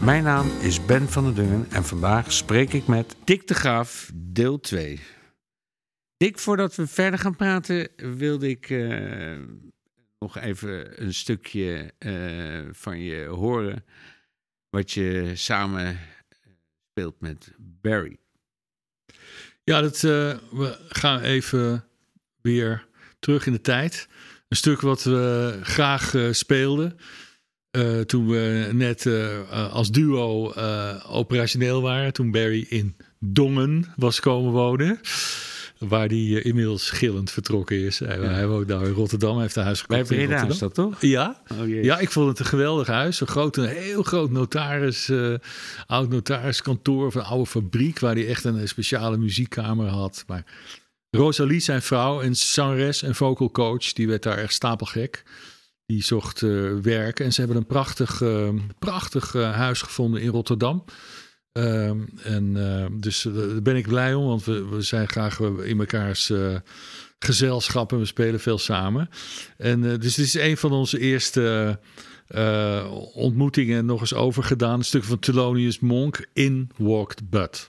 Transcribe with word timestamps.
Mijn 0.00 0.22
naam 0.22 0.60
is 0.60 0.84
Ben 0.84 1.08
van 1.08 1.24
der 1.24 1.34
Dungen 1.34 1.66
en 1.70 1.84
vandaag 1.84 2.32
spreek 2.32 2.72
ik 2.72 2.86
met 2.86 3.16
Dick 3.24 3.46
de 3.46 3.54
Graaf, 3.54 4.10
deel 4.14 4.60
2. 4.60 5.00
Dick, 6.16 6.38
voordat 6.38 6.74
we 6.74 6.86
verder 6.86 7.18
gaan 7.18 7.36
praten, 7.36 7.88
wilde 7.96 8.48
ik 8.48 8.70
eh, 8.70 9.38
nog 10.18 10.38
even 10.38 11.02
een 11.02 11.14
stukje 11.14 11.92
eh, 11.98 12.68
van 12.72 13.00
je 13.00 13.24
horen. 13.24 13.84
Wat 14.70 14.92
je 14.92 15.32
samen 15.34 15.98
speelt 16.90 17.20
met 17.20 17.52
Barry. 17.58 18.18
Ja, 19.64 19.80
dat, 19.80 19.94
eh, 19.94 20.38
we 20.50 20.86
gaan 20.88 21.20
even 21.20 21.84
weer 22.40 22.86
terug 23.18 23.46
in 23.46 23.52
de 23.52 23.60
tijd. 23.60 24.08
Een 24.48 24.56
stuk 24.56 24.80
wat 24.80 25.02
we 25.02 25.58
graag 25.62 26.14
eh, 26.14 26.32
speelden. 26.32 26.98
Eh, 27.70 28.00
toen 28.00 28.28
we 28.28 28.68
net 28.72 29.06
eh, 29.06 29.72
als 29.72 29.90
duo 29.90 30.52
eh, 30.52 30.94
operationeel 31.08 31.82
waren. 31.82 32.12
Toen 32.12 32.30
Barry 32.30 32.66
in 32.68 32.96
Dongen 33.18 33.92
was 33.96 34.20
komen 34.20 34.52
wonen. 34.52 35.00
Waar 35.78 36.06
hij 36.06 36.16
eh, 36.16 36.44
inmiddels 36.44 36.90
gillend 36.90 37.30
vertrokken 37.30 37.84
is. 37.84 37.98
Hij, 37.98 38.18
hij 38.18 38.46
woont 38.46 38.66
nou 38.66 38.86
in 38.86 38.92
Rotterdam. 38.92 39.32
Hij 39.32 39.42
heeft 39.42 39.56
een 39.56 39.62
huis 39.62 39.86
Bij 39.86 39.98
gekocht 39.98 40.20
in 40.20 40.26
Breda 40.26 40.46
is 40.46 40.58
dat 40.58 40.74
toch? 40.74 41.00
Ja, 41.00 41.42
Oh 41.60 41.68
ja, 41.68 41.98
ik 41.98 42.10
vond 42.10 42.28
het 42.28 42.38
een 42.38 42.44
geweldig 42.44 42.86
huis. 42.86 43.20
Een, 43.20 43.26
groot, 43.26 43.56
een 43.56 43.68
heel 43.68 44.02
groot 44.02 44.30
notaris, 44.30 45.12
oud 45.86 46.08
notariskantoor 46.08 47.06
of 47.06 47.14
een 47.14 47.22
oude 47.22 47.46
fabriek 47.46 47.98
waar 47.98 48.14
hij 48.14 48.26
echt 48.26 48.44
een 48.44 48.68
speciale 48.68 49.16
muziekkamer 49.16 49.86
had. 49.86 50.24
Maar 50.26 50.44
Rosalie, 51.10 51.60
zijn 51.60 51.82
vrouw, 51.82 52.20
en 52.20 52.36
zangeres 52.36 53.02
en 53.02 53.14
vocal 53.14 53.50
coach, 53.50 53.92
die 53.92 54.08
werd 54.08 54.22
daar 54.22 54.38
echt 54.38 54.52
stapelgek. 54.54 55.24
Die 55.90 56.04
zocht 56.04 56.42
eh, 56.42 56.50
werk 56.82 57.20
en 57.20 57.32
ze 57.32 57.40
hebben 57.40 57.58
een 57.58 57.66
prachtig, 57.66 58.22
eh, 58.22 58.48
prachtig 58.78 59.34
eh, 59.34 59.52
huis 59.52 59.82
gevonden 59.82 60.22
in 60.22 60.28
Rotterdam. 60.28 60.84
Ehm, 61.52 61.98
en 62.22 62.56
dus 63.00 63.22
daar 63.22 63.62
ben 63.62 63.76
ik 63.76 63.88
blij 63.88 64.14
om, 64.14 64.26
want 64.26 64.44
we, 64.44 64.68
we 64.68 64.82
zijn 64.82 65.08
graag 65.08 65.40
in 65.40 65.76
mekaars 65.76 66.32
gezelschap 67.18 67.92
en 67.92 67.98
we 67.98 68.04
spelen 68.04 68.40
veel 68.40 68.58
samen. 68.58 69.08
En 69.56 69.80
dus 69.80 70.14
dit 70.14 70.24
is 70.26 70.34
een 70.34 70.56
van 70.56 70.72
onze 70.72 70.98
eerste 70.98 71.78
ontmoetingen 73.14 73.86
nog 73.86 74.00
eens 74.00 74.14
overgedaan. 74.14 74.78
Een 74.78 74.84
stuk 74.84 75.04
van 75.04 75.18
Thelonious 75.18 75.80
Monk 75.80 76.26
in 76.32 76.70
Walked 76.76 77.30
Bud. 77.30 77.68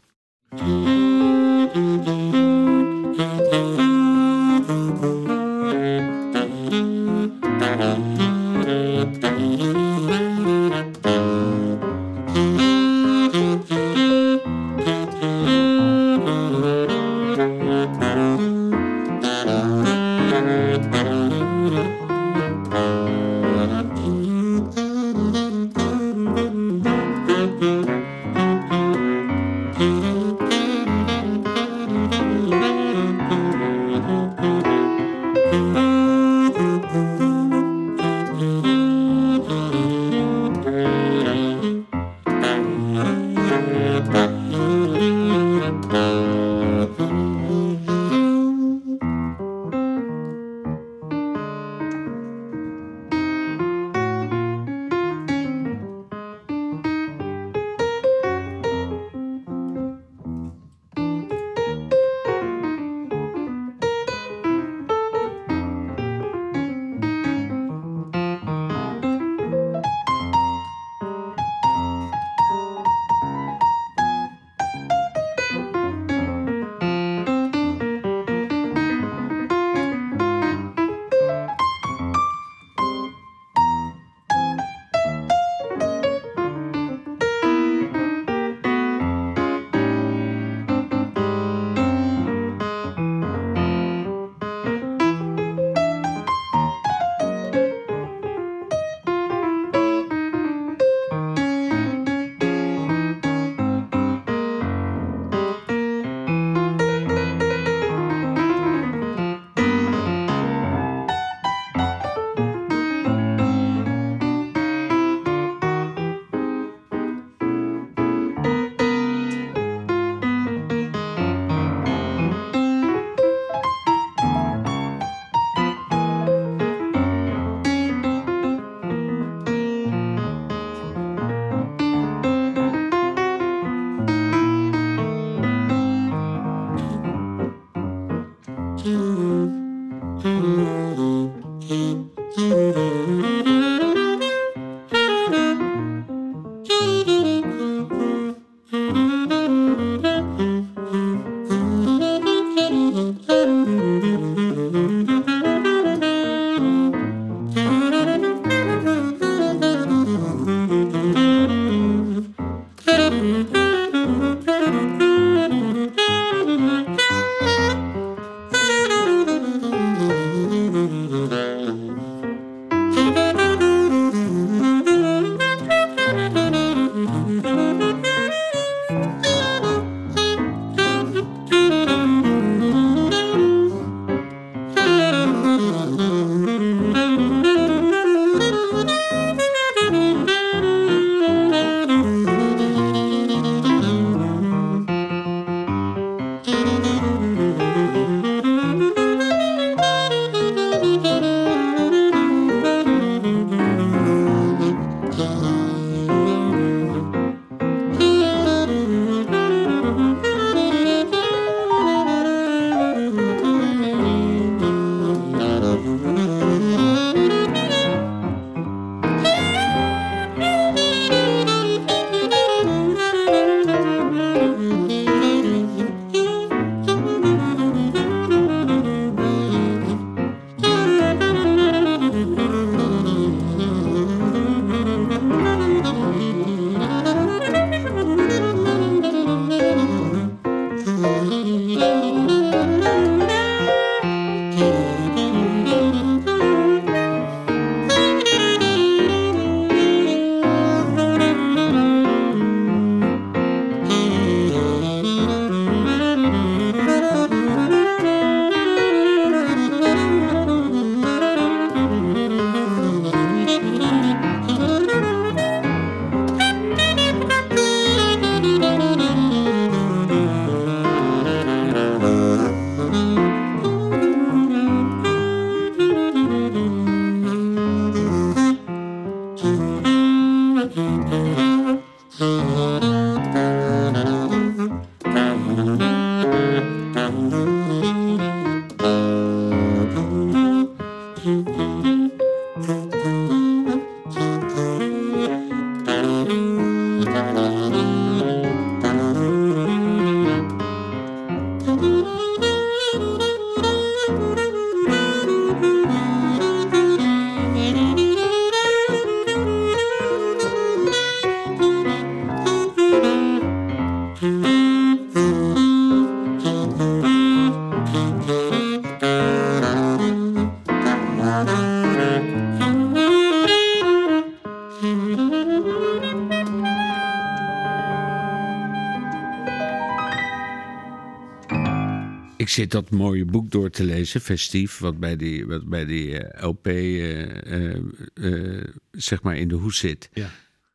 Zit 332.51 332.71
dat 332.71 332.89
mooie 332.89 333.25
boek 333.25 333.51
door 333.51 333.69
te 333.69 333.83
lezen, 333.83 334.21
Festief, 334.21 334.77
wat 334.77 334.99
bij 334.99 335.15
die, 335.15 335.45
wat 335.47 335.65
bij 335.69 335.85
die 335.85 336.17
eh, 336.19 336.43
LP 336.47 336.67
eh, 336.67 337.75
eh, 338.13 338.63
zeg 338.91 339.21
maar 339.21 339.37
in 339.37 339.47
de 339.47 339.55
hoes 339.55 339.77
zit. 339.77 340.09
Ja. 340.13 340.29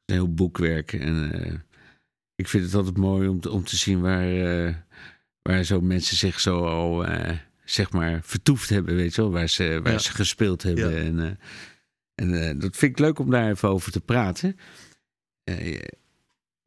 Een 0.05 0.14
heel 0.14 0.34
boekwerk. 0.34 0.93
En 0.93 1.64
ik 2.34 2.49
vind 2.49 2.64
het 2.64 2.75
altijd 2.75 2.96
mooi 2.96 3.28
om 3.28 3.40
te, 3.40 3.50
om 3.50 3.64
te 3.64 3.76
zien 3.76 4.00
waar, 4.00 4.84
waar 5.43 5.64
zo 5.64 5.81
mensen 5.81 6.17
zich 6.17 6.40
zo 6.40 6.64
al 6.64 7.06
zeg 7.64 7.90
maar 7.93 8.20
vertoefd 8.22 8.69
hebben, 8.69 8.96
weet 8.96 9.14
je 9.14 9.20
wel, 9.22 9.31
waar 9.31 9.49
ze, 9.49 9.81
waar 9.82 9.93
Ja. 9.93 9.99
ze 9.99 10.12
gespeeld 10.12 10.62
hebben. 10.62 10.90
Ja. 10.93 10.99
En, 10.99 11.38
en 12.14 12.58
dat 12.58 12.76
vind 12.76 12.93
ik 12.93 12.99
leuk 12.99 13.19
om 13.19 13.31
daar 13.31 13.50
even 13.50 13.69
over 13.69 13.93
te 13.93 14.00
praten. 14.00 14.56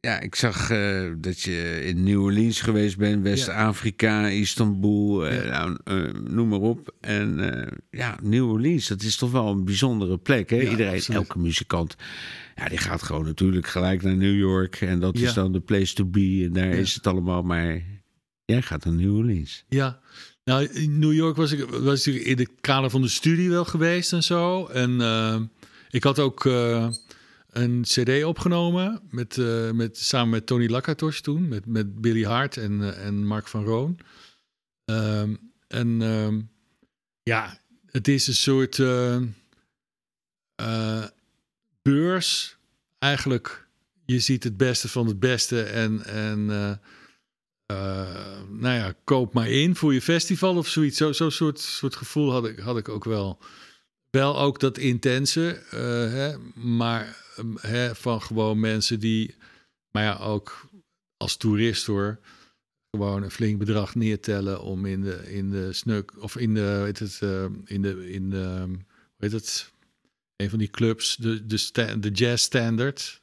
Ja, 0.00 0.20
ik 0.20 0.34
zag 0.34 0.70
eh, 0.70 1.10
dat 1.18 1.40
je 1.40 1.84
in 1.84 2.02
New 2.02 2.22
Orleans 2.22 2.60
geweest 2.60 2.96
bent, 2.96 3.22
West-Afrika, 3.22 4.26
Istanbul, 4.28 5.26
eh, 5.26 5.44
Ja. 5.44 5.50
nou, 5.50 5.78
eh, 5.84 6.20
noem 6.30 6.48
maar 6.48 6.58
op. 6.60 6.94
En 7.00 7.38
ja, 7.90 8.18
New 8.22 8.50
Orleans, 8.50 8.86
dat 8.88 9.02
is 9.02 9.16
toch 9.16 9.30
wel 9.30 9.48
een 9.48 9.64
bijzondere 9.64 10.18
plek. 10.18 10.50
Hè? 10.50 10.56
Ja, 10.56 10.70
Iedereen, 10.70 10.94
absoluut. 10.94 11.20
elke 11.20 11.38
muzikant, 11.38 11.96
ja, 12.56 12.68
die 12.68 12.78
gaat 12.78 13.02
gewoon 13.02 13.24
natuurlijk 13.24 13.66
gelijk 13.66 14.02
naar 14.02 14.16
New 14.16 14.38
York. 14.38 14.80
En 14.80 15.00
dat 15.00 15.18
Ja. 15.18 15.26
is 15.28 15.34
dan 15.34 15.52
de 15.52 15.60
place 15.60 15.94
to 15.94 16.04
be. 16.04 16.42
En 16.44 16.52
daar 16.52 16.70
is 16.72 16.94
het 16.94 17.06
allemaal. 17.06 17.42
Maar 17.42 17.82
jij 18.44 18.62
gaat 18.62 18.84
naar 18.84 18.94
New 18.94 19.16
Orleans. 19.16 19.64
Ja, 19.68 20.00
nou 20.44 20.64
in 20.64 20.98
New 20.98 21.12
York 21.12 21.36
was 21.36 21.52
ik 21.52 21.64
was 21.70 22.04
natuurlijk 22.04 22.26
in 22.26 22.38
het 22.38 22.50
kader 22.60 22.90
van 22.90 23.02
de 23.02 23.08
studie 23.08 23.50
wel 23.50 23.64
geweest 23.64 24.12
en 24.12 24.22
zo. 24.22 24.66
En 24.66 25.50
ik 25.90 26.02
had 26.04 26.18
ook 26.18 26.44
een 27.50 27.82
CD 27.82 28.24
opgenomen 28.24 29.00
met, 29.10 29.38
eh, 29.38 29.70
met, 29.70 29.98
samen 29.98 30.30
met 30.30 30.46
Tony 30.46 30.68
Lakatos 30.68 31.20
toen, 31.20 31.48
met, 31.48 31.66
met 31.66 32.00
Billy 32.00 32.24
Hart 32.24 32.56
en, 32.56 32.82
eh, 32.82 33.06
en 33.06 33.26
Mark 33.26 33.48
van 33.48 33.64
Roon. 33.64 33.98
Ehm, 34.84 35.34
en 35.68 36.02
ehm, 36.02 36.40
ja, 37.22 37.60
het 37.86 38.08
is 38.08 38.26
een 38.26 38.34
soort 38.34 38.78
eh, 38.78 39.22
beurs. 41.82 42.56
Eigenlijk, 42.98 43.68
je 44.04 44.18
ziet 44.18 44.44
het 44.44 44.56
beste 44.56 44.88
van 44.88 45.06
het 45.06 45.20
beste 45.20 45.62
en. 45.62 46.04
en 46.04 46.46
nou 48.50 48.74
ja, 48.74 48.94
koop 49.04 49.34
maar 49.34 49.48
in 49.48 49.76
voor 49.76 49.94
je 49.94 50.02
festival 50.02 50.56
of 50.56 50.68
zoiets. 50.68 50.96
Zo'n 50.96 51.14
zo 51.14 51.30
soort, 51.30 51.60
soort 51.60 51.96
gevoel 51.96 52.32
had 52.32 52.46
ik, 52.46 52.58
had 52.58 52.78
ik 52.78 52.88
ook 52.88 53.04
wel. 53.04 53.38
Wel 54.10 54.38
ook 54.38 54.60
dat 54.60 54.78
intense, 54.78 55.50
eh, 55.70 56.12
hè, 56.12 56.38
maar 56.54 57.16
ehm, 57.36 57.54
hè, 57.56 57.94
van 57.94 58.22
gewoon 58.22 58.60
mensen 58.60 59.00
die, 59.00 59.34
maar 59.90 60.02
ja, 60.02 60.16
ook 60.16 60.68
als 61.16 61.36
toerist 61.36 61.86
hoor, 61.86 62.20
gewoon 62.90 63.22
een 63.22 63.30
flink 63.30 63.58
bedrag 63.58 63.94
neertellen 63.94 64.62
om 64.62 64.86
in 64.86 65.00
de, 65.00 65.32
in 65.32 65.50
de 65.50 65.72
snuk, 65.72 66.22
of 66.22 66.36
in 66.36 66.54
de, 66.54 66.80
weet 66.82 66.98
het, 66.98 67.18
eh, 67.22 67.44
in 67.64 67.82
de, 67.82 68.10
in 68.10 68.30
de, 68.30 68.64
hoe 68.66 69.28
heet 69.28 69.32
het, 69.32 69.72
een 70.36 70.50
van 70.50 70.58
die 70.58 70.70
clubs, 70.70 71.16
de, 71.16 71.46
de, 71.46 71.98
de 72.00 72.10
jazz 72.10 72.44
standard. 72.44 73.20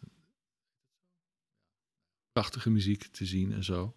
Prachtige 2.31 2.69
muziek 2.69 3.03
te 3.03 3.25
zien 3.25 3.53
en 3.53 3.63
zo. 3.63 3.95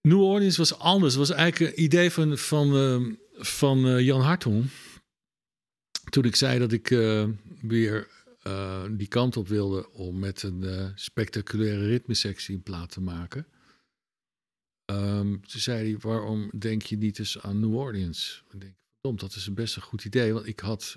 New 0.00 0.22
Orleans 0.22 0.56
was 0.56 0.78
anders. 0.78 1.14
Het 1.14 1.28
was 1.28 1.36
eigenlijk 1.36 1.76
een 1.76 1.82
idee 1.82 2.10
van, 2.10 2.38
van, 2.38 2.76
eh, 2.76 3.16
van 3.44 3.86
eh, 3.86 4.00
Jan 4.00 4.20
Hartong. 4.20 4.66
Toen 6.10 6.24
ik 6.24 6.36
zei 6.36 6.58
dat 6.58 6.72
ik 6.72 6.90
eh, 6.90 7.28
weer 7.60 8.08
eh, 8.42 8.84
die 8.90 9.06
kant 9.06 9.36
op 9.36 9.48
wilde 9.48 9.90
om 9.90 10.18
met 10.18 10.42
een 10.42 10.64
eh, 10.64 10.86
spectaculaire 10.94 11.86
ritmesectie 11.86 12.54
een 12.54 12.62
plaat 12.62 12.90
te 12.90 13.00
maken. 13.00 13.46
Ehm, 14.84 15.28
toen 15.28 15.60
zei 15.60 15.90
hij, 15.90 15.98
waarom 16.00 16.50
denk 16.58 16.82
je 16.82 16.96
niet 16.96 17.18
eens 17.18 17.40
aan 17.40 17.60
New 17.60 17.74
Orleans? 17.74 18.44
Ik 18.52 18.60
denk, 18.60 18.74
verdomd, 18.92 19.20
dat 19.20 19.34
is 19.34 19.46
een 19.46 19.54
best 19.54 19.76
een 19.76 19.82
goed 19.82 20.04
idee. 20.04 20.32
Want 20.32 20.46
ik 20.46 20.60
had 20.60 20.96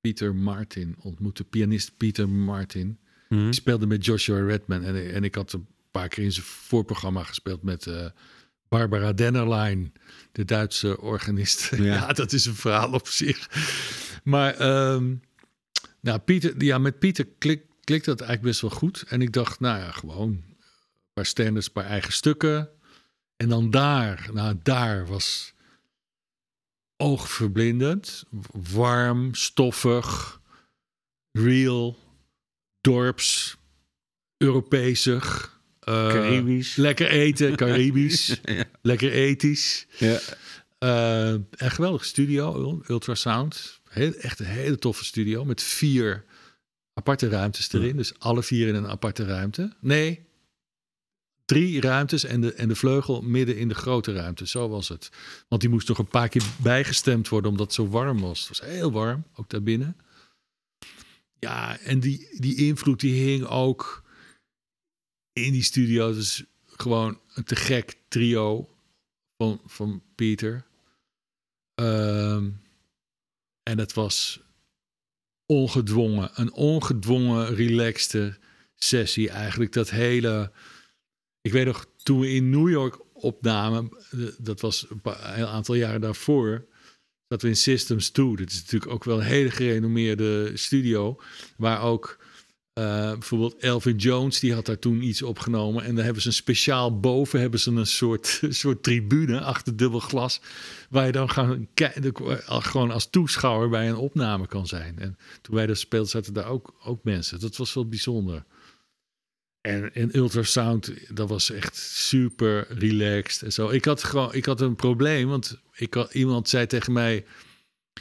Pieter 0.00 0.34
Martin 0.34 0.96
ontmoet, 1.00 1.36
de 1.36 1.44
pianist 1.44 1.96
Pieter 1.96 2.28
Martin. 2.28 2.98
Die 3.28 3.52
speelde 3.52 3.86
met 3.86 4.04
Joshua 4.04 4.44
Redman. 4.44 4.82
En, 4.82 5.12
en 5.12 5.24
ik 5.24 5.34
had 5.34 5.52
een 5.52 5.66
paar 5.90 6.08
keer 6.08 6.24
in 6.24 6.32
zijn 6.32 6.46
voorprogramma 6.46 7.22
gespeeld 7.22 7.62
met 7.62 7.86
Barbara 8.70 9.12
Dennerlein, 9.12 9.92
de 10.32 10.44
Duitse 10.44 11.00
organist. 11.00 11.70
Ja. 11.76 11.84
Ja. 11.84 12.12
dat 12.12 12.32
is 12.32 12.46
een 12.46 12.54
verhaal 12.54 12.92
op 12.92 13.08
zich. 13.08 13.48
Maar 14.24 14.54
ehm, 14.54 15.14
nou, 16.00 16.18
Pieter, 16.18 16.62
ja, 16.64 16.78
met 16.78 16.98
Pieter 16.98 17.26
klik, 17.38 17.62
klikt 17.84 18.04
dat 18.04 18.20
eigenlijk 18.20 18.50
best 18.50 18.60
wel 18.60 18.70
goed. 18.80 19.04
En 19.08 19.22
ik 19.22 19.32
dacht, 19.32 19.60
nou 19.60 19.78
ja, 19.78 19.90
gewoon 19.90 20.28
een 20.30 20.56
paar 21.12 21.26
standards, 21.26 21.66
een 21.66 21.72
paar 21.72 21.84
eigen 21.84 22.12
stukken. 22.12 22.68
En 23.36 23.48
dan 23.48 23.70
daar, 23.70 24.28
nou 24.32 24.56
daar 24.62 25.06
was 25.06 25.52
oogverblindend, 26.96 28.24
warm, 28.52 29.34
stoffig, 29.34 30.40
real, 31.32 31.98
dorps, 32.80 33.56
Europeesig. 34.36 35.58
eh, 35.80 36.08
Caribisch. 36.08 36.76
Lekker 36.76 37.08
eten, 37.08 37.56
Caribisch. 37.62 38.40
Ja. 38.44 38.64
Lekker 38.82 39.12
ethisch. 39.12 39.86
Ja. 39.98 40.18
Eh, 40.78 41.28
een 41.50 41.70
geweldige 41.70 42.04
studio, 42.04 42.54
Ul- 42.56 42.82
Ultrasound. 42.86 43.79
Heel, 43.90 44.14
echt 44.14 44.38
een 44.38 44.46
hele 44.46 44.78
toffe 44.78 45.04
studio 45.04 45.44
met 45.44 45.62
vier 45.62 46.24
aparte 46.94 47.28
ruimtes 47.28 47.72
erin. 47.72 47.96
Dus 47.96 48.18
alle 48.18 48.42
vier 48.42 48.68
in 48.68 48.74
een 48.74 48.88
aparte 48.88 49.24
ruimte. 49.24 49.72
Nee, 49.80 50.26
drie 51.44 51.80
ruimtes 51.80 52.24
en 52.24 52.40
de, 52.40 52.54
en 52.54 52.68
de 52.68 52.74
vleugel 52.74 53.22
midden 53.22 53.56
in 53.56 53.68
de 53.68 53.74
grote 53.74 54.12
ruimte. 54.12 54.46
Zo 54.46 54.68
was 54.68 54.88
het. 54.88 55.10
Want 55.48 55.60
die 55.60 55.70
moest 55.70 55.88
nog 55.88 55.98
een 55.98 56.08
paar 56.08 56.28
keer 56.28 56.42
bijgestemd 56.62 57.28
worden 57.28 57.50
omdat 57.50 57.66
het 57.66 57.74
zo 57.74 57.88
warm 57.88 58.20
was. 58.20 58.38
Het 58.38 58.48
was 58.48 58.68
heel 58.68 58.92
warm, 58.92 59.24
ook 59.34 59.50
daarbinnen. 59.50 59.96
Ja, 61.38 61.78
en 61.78 62.00
die, 62.00 62.28
die 62.40 62.56
invloed 62.56 63.00
die 63.00 63.24
hing 63.24 63.44
ook 63.44 64.04
in 65.32 65.52
die 65.52 65.62
studio. 65.62 66.12
Dus 66.12 66.44
gewoon 66.66 67.20
een 67.34 67.44
te 67.44 67.56
gek 67.56 67.96
trio 68.08 68.68
van, 69.36 69.60
van 69.66 70.02
Pieter. 70.14 70.64
Ehm, 71.74 72.50
en 73.62 73.78
het 73.78 73.92
was 73.92 74.40
ongedwongen, 75.46 76.30
een 76.34 76.52
ongedwongen, 76.52 77.54
relaxte 77.54 78.38
sessie 78.74 79.30
eigenlijk. 79.30 79.72
Dat 79.72 79.90
hele, 79.90 80.52
ik 81.40 81.52
weet 81.52 81.66
nog, 81.66 81.86
toen 82.02 82.20
we 82.20 82.30
in 82.30 82.50
New 82.50 82.68
York 82.68 82.98
opnamen, 83.12 83.96
dat 84.38 84.60
was 84.60 84.86
een, 84.90 85.00
paar, 85.00 85.38
een 85.38 85.46
aantal 85.46 85.74
jaren 85.74 86.00
daarvoor, 86.00 86.66
dat 87.26 87.42
we 87.42 87.48
in 87.48 87.56
Systems 87.56 88.10
2, 88.10 88.36
dat 88.36 88.50
is 88.50 88.60
natuurlijk 88.60 88.92
ook 88.92 89.04
wel 89.04 89.18
een 89.18 89.26
hele 89.26 89.50
gerenommeerde 89.50 90.56
studio, 90.56 91.20
waar 91.56 91.82
ook 91.82 92.18
eh, 92.72 93.12
bijvoorbeeld 93.12 93.56
Elvin 93.56 93.96
Jones, 93.96 94.40
die 94.40 94.54
had 94.54 94.66
daar 94.66 94.78
toen 94.78 95.02
iets 95.02 95.22
opgenomen. 95.22 95.84
En 95.84 95.94
daar 95.94 96.04
hebben 96.04 96.22
ze 96.22 96.28
een 96.28 96.34
speciaal 96.34 97.00
boven 97.00 97.40
hebben 97.40 97.60
ze 97.60 97.70
een 97.70 97.86
soort, 97.86 98.40
soort 98.48 98.82
tribune 98.82 99.40
achter 99.40 99.76
dubbel 99.76 100.00
glas. 100.00 100.40
Waar 100.90 101.06
je 101.06 101.12
dan 101.12 101.30
gaan 101.30 101.68
kijken, 101.74 102.12
gewoon 102.46 102.90
als 102.90 103.10
toeschouwer 103.10 103.68
bij 103.68 103.88
een 103.88 103.96
opname 103.96 104.46
kan 104.46 104.66
zijn. 104.66 104.98
En 104.98 105.18
toen 105.42 105.54
wij 105.54 105.66
dat 105.66 105.78
speelden, 105.78 106.08
zaten 106.08 106.32
daar 106.32 106.48
ook, 106.48 106.74
ook 106.84 107.04
mensen. 107.04 107.40
Dat 107.40 107.56
was 107.56 107.74
wel 107.74 107.88
bijzonder. 107.88 108.44
En, 109.60 109.94
en 109.94 110.16
Ultrasound, 110.16 110.92
dat 111.16 111.28
was 111.28 111.50
echt 111.50 111.76
super 111.76 112.66
relaxed 112.78 113.42
en 113.42 113.52
zo. 113.52 113.68
Ik 113.68 113.84
had 113.84 114.04
gewoon, 114.04 114.34
ik 114.34 114.44
had 114.44 114.60
een 114.60 114.76
probleem, 114.76 115.28
want 115.28 115.60
ik 115.72 115.94
had, 115.94 116.14
iemand 116.14 116.48
zei 116.48 116.66
tegen 116.66 116.92
mij: 116.92 117.24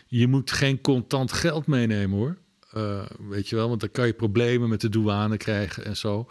Je 0.08 0.28
moet 0.28 0.52
geen 0.52 0.82
contant 0.82 1.32
geld 1.32 1.68
meenemen 1.68 2.18
hoor. 2.18 2.38
Uh, 2.76 3.06
weet 3.20 3.50
je 3.50 3.56
wel, 3.56 3.68
want 3.68 3.80
dan 3.80 3.92
kan 3.92 4.08
je 4.08 4.14
problemen 4.14 4.70
met 4.70 4.82
de 4.82 4.90
douane 4.90 5.38
krijgen 5.38 5.86
en 5.86 5.98
zo. 5.98 6.30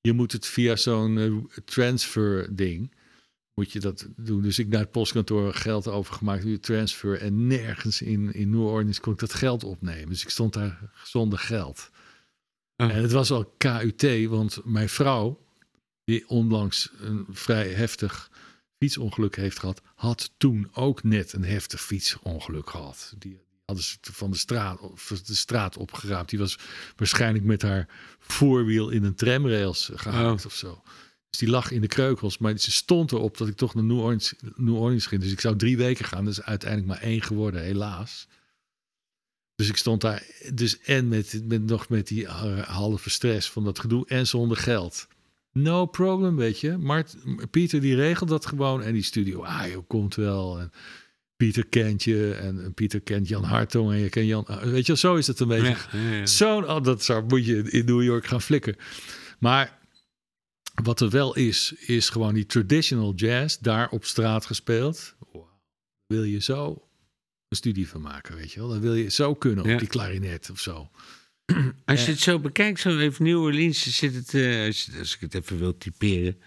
Je 0.00 0.12
moet 0.12 0.32
het 0.32 0.46
via 0.46 0.76
zo'n 0.76 1.16
uh, 1.16 1.44
transfer 1.64 2.56
ding, 2.56 2.94
moet 3.54 3.72
je 3.72 3.80
dat 3.80 4.08
doen. 4.16 4.42
Dus 4.42 4.58
ik 4.58 4.68
naar 4.68 4.80
het 4.80 4.90
postkantoor 4.90 5.54
geld 5.54 5.88
overgemaakt 5.88 6.42
via 6.42 6.58
transfer 6.60 7.20
en 7.20 7.46
nergens 7.46 8.02
in, 8.02 8.32
in 8.32 8.50
New 8.50 8.66
Orleans 8.66 9.00
kon 9.00 9.12
ik 9.12 9.18
dat 9.18 9.34
geld 9.34 9.64
opnemen. 9.64 10.08
Dus 10.08 10.22
ik 10.22 10.30
stond 10.30 10.52
daar 10.52 10.90
zonder 11.04 11.38
geld. 11.38 11.90
Oh. 12.76 12.90
En 12.90 13.02
het 13.02 13.12
was 13.12 13.30
al 13.30 13.54
KUT, 13.56 14.26
want 14.26 14.60
mijn 14.64 14.88
vrouw, 14.88 15.46
die 16.04 16.28
onlangs 16.28 16.90
een 16.98 17.26
vrij 17.30 17.68
heftig 17.68 18.30
fietsongeluk 18.78 19.36
heeft 19.36 19.58
gehad, 19.58 19.82
had 19.94 20.32
toen 20.36 20.68
ook 20.72 21.02
net 21.02 21.32
een 21.32 21.44
heftig 21.44 21.82
fietsongeluk 21.82 22.70
gehad. 22.70 23.14
Die, 23.18 23.40
hadden 23.70 23.84
ze 23.84 24.12
van 24.12 24.30
de 24.30 24.36
straat, 24.36 24.80
de 25.26 25.34
straat 25.34 25.76
opgeraapt. 25.76 26.30
Die 26.30 26.38
was 26.38 26.58
waarschijnlijk 26.96 27.44
met 27.44 27.62
haar 27.62 27.88
voorwiel 28.18 28.88
in 28.88 29.04
een 29.04 29.14
tramrails 29.14 29.90
gehaakt 29.94 30.40
oh. 30.40 30.46
of 30.46 30.54
zo. 30.54 30.82
Dus 31.30 31.38
die 31.38 31.48
lag 31.48 31.70
in 31.70 31.80
de 31.80 31.86
kreukels, 31.86 32.38
maar 32.38 32.58
ze 32.58 32.70
stond 32.70 33.12
erop 33.12 33.36
dat 33.36 33.48
ik 33.48 33.56
toch 33.56 33.74
naar 33.74 33.84
New 33.84 33.98
Orleans, 33.98 34.34
New 34.54 34.76
Orleans 34.76 35.06
ging. 35.06 35.22
Dus 35.22 35.32
ik 35.32 35.40
zou 35.40 35.56
drie 35.56 35.76
weken 35.76 36.04
gaan. 36.04 36.24
Dat 36.24 36.32
is 36.32 36.42
uiteindelijk 36.42 36.90
maar 36.90 37.10
één 37.10 37.22
geworden, 37.22 37.62
helaas. 37.62 38.28
Dus 39.54 39.68
ik 39.68 39.76
stond 39.76 40.00
daar, 40.00 40.26
dus 40.54 40.80
en 40.80 41.08
met, 41.08 41.40
met 41.44 41.66
nog 41.66 41.88
met 41.88 42.06
die 42.06 42.26
halve 42.26 43.10
stress 43.10 43.50
van 43.50 43.64
dat 43.64 43.78
gedoe 43.78 44.06
en 44.06 44.26
zonder 44.26 44.56
geld. 44.56 45.08
No 45.52 45.86
problem, 45.86 46.36
weet 46.36 46.60
je. 46.60 46.76
Mart, 46.76 47.16
Pieter 47.50 47.80
die 47.80 47.94
regelt 47.94 48.28
dat 48.28 48.46
gewoon. 48.46 48.82
En 48.82 48.92
die 48.92 49.02
studio, 49.02 49.42
ah 49.42 49.66
joh, 49.66 49.86
komt 49.86 50.14
wel. 50.14 50.60
En 50.60 50.72
Pieter 51.40 51.66
kent 51.66 52.02
je. 52.04 52.32
En 52.34 52.74
Pieter 52.74 53.00
kent 53.00 53.28
Jan 53.28 53.44
Hartong. 53.44 53.92
En 53.92 53.98
je 53.98 54.08
kent 54.08 54.26
Jan... 54.26 54.46
Weet 54.62 54.86
je, 54.86 54.96
zo 54.96 55.14
is 55.16 55.26
het 55.26 55.40
een 55.40 55.48
beetje. 55.48 55.76
Ja, 55.92 55.98
ja, 55.98 56.10
ja. 56.16 56.26
Zo'n, 56.26 56.68
oh, 56.68 56.82
dat 56.82 57.04
zou, 57.04 57.24
moet 57.24 57.46
je 57.46 57.70
in 57.70 57.84
New 57.84 58.02
York 58.02 58.26
gaan 58.26 58.42
flikken. 58.42 58.76
Maar 59.38 59.78
wat 60.82 61.00
er 61.00 61.10
wel 61.10 61.36
is, 61.36 61.72
is 61.72 62.08
gewoon 62.08 62.34
die 62.34 62.46
traditional 62.46 63.14
jazz 63.14 63.56
daar 63.58 63.88
op 63.90 64.04
straat 64.04 64.46
gespeeld. 64.46 65.14
Wow. 65.32 65.44
Wil 66.06 66.22
je 66.24 66.38
zo 66.40 66.88
een 67.48 67.56
studie 67.56 67.88
van 67.88 68.00
maken, 68.00 68.36
weet 68.36 68.52
je 68.52 68.60
wel? 68.60 68.68
Dan 68.68 68.80
wil 68.80 68.94
je 68.94 69.10
zo 69.10 69.34
kunnen 69.34 69.72
op 69.72 69.78
die 69.78 69.88
klarinet 69.88 70.50
of 70.50 70.60
zo. 70.60 70.90
Als 71.84 72.04
je 72.04 72.10
het 72.10 72.20
zo 72.20 72.38
bekijkt, 72.38 72.80
zo 72.80 72.98
even 72.98 73.24
New 73.24 73.40
Orleans, 73.40 73.96
zit 73.96 74.14
het, 74.14 74.34
eh, 74.34 74.66
als, 74.66 74.84
je- 74.84 74.98
als 74.98 75.14
ik 75.14 75.20
het 75.20 75.34
even 75.34 75.58
wil 75.58 75.76
typeren, 75.76 76.40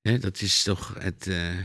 hè, 0.00 0.18
dat 0.18 0.40
is 0.40 0.62
toch 0.62 0.94
het, 0.98 1.26
eh, 1.26 1.56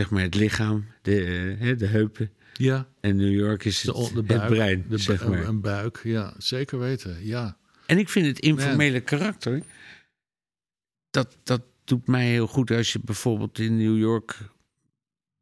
zeg 0.00 0.10
maar 0.10 0.22
het 0.22 0.34
lichaam, 0.34 0.86
de, 1.02 1.24
eh, 1.24 1.60
hè, 1.60 1.76
de 1.76 1.86
heupen. 1.86 2.30
Ja, 2.52 2.88
En 3.00 3.16
New 3.16 3.32
York 3.32 3.64
is 3.64 3.82
het, 3.82 4.10
de 4.14 4.22
buik, 4.22 4.40
het 4.40 4.50
brein, 4.50 4.84
de 4.88 4.98
zeg 4.98 5.28
maar. 5.28 5.44
Een 5.44 5.60
buik, 5.60 6.00
ja, 6.02 6.34
zeker 6.38 6.78
weten, 6.78 7.26
ja. 7.26 7.56
En 7.86 7.98
ik 7.98 8.08
vind 8.08 8.26
het 8.26 8.38
informele 8.38 9.00
karakter, 9.00 9.62
dat, 11.10 11.38
dat 11.42 11.62
doet 11.84 12.06
mij 12.06 12.30
heel 12.30 12.46
goed 12.46 12.70
als 12.70 12.92
je 12.92 13.00
bijvoorbeeld 13.04 13.58
in 13.58 13.76
New 13.76 13.98
York 13.98 14.38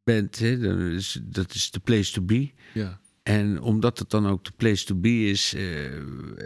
bent. 0.05 0.39
Hè, 0.39 0.59
dan 0.59 0.81
is, 0.81 1.21
dat 1.23 1.55
is 1.55 1.71
de 1.71 1.81
place 1.81 2.13
to 2.13 2.23
be. 2.23 2.51
ja. 2.73 3.01
En 3.27 3.61
omdat 3.61 3.99
het 3.99 4.11
dan 4.11 4.27
ook 4.29 4.45
de 4.45 4.51
place 4.57 4.85
to 4.85 4.95
be 4.95 5.25
is, 5.29 5.55
eh, 5.55 5.63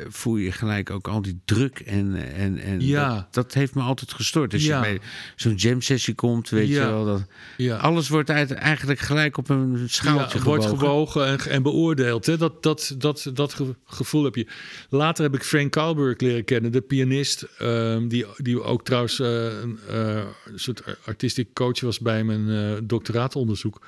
voel 0.09 0.37
je 0.37 0.53
gelijk 0.53 0.91
ook 0.91 1.09
al 1.09 1.23
die 1.23 1.41
druk. 1.45 1.79
En, 1.81 2.15
en, 2.35 2.59
en 2.59 2.81
Ja. 2.87 3.15
dat, 3.15 3.35
dat 3.35 3.55
heeft 3.55 3.75
me 3.75 3.83
altijd 3.83 4.13
gestoord. 4.13 4.53
Als 4.53 4.65
Ja. 4.65 4.77
je 4.77 4.83
bij 4.83 5.01
zo'n 5.37 5.55
jam 5.55 5.81
sessie 5.83 6.15
komt, 6.15 6.49
weet 6.49 6.69
Ja. 6.69 6.75
je 6.87 6.91
wel. 6.93 7.05
Dat, 7.05 7.81
alles 7.81 8.09
wordt 8.09 8.31
uit- 8.31 8.51
eigenlijk 8.53 9.01
gelijk 9.01 9.37
op 9.37 9.49
een 9.49 9.85
schaaltje 9.89 10.39
Ja, 10.39 10.45
wordt 10.45 10.65
gewogen. 10.67 11.27
en, 11.27 11.39
en 11.51 11.63
beoordeeld. 11.63 12.27
Hè? 12.27 12.37
Dat, 12.37 12.63
dat, 12.63 12.95
dat, 12.99 13.31
dat 13.35 13.55
ge- 13.55 13.75
gevoel 13.85 14.25
heb 14.25 14.35
je. 14.35 14.47
Later 14.89 15.25
heb 15.25 15.35
ik 15.35 15.43
Frank 15.45 15.71
Kalberg 15.73 16.21
leren 16.21 16.45
kennen, 16.45 16.73
de 16.73 16.81
pianist. 16.81 17.43
ehm, 17.59 18.09
die, 18.09 18.27
die 18.37 18.63
ook 18.63 18.85
trouwens 18.85 19.21
eh, 19.21 19.45
een 19.61 19.79
eh, 19.89 20.27
soort 20.55 20.83
artistic 21.05 21.53
coach 21.55 21.81
was 21.81 21.99
bij 21.99 22.25
mijn 22.25 22.87
doctoraatonderzoek. 22.87 23.87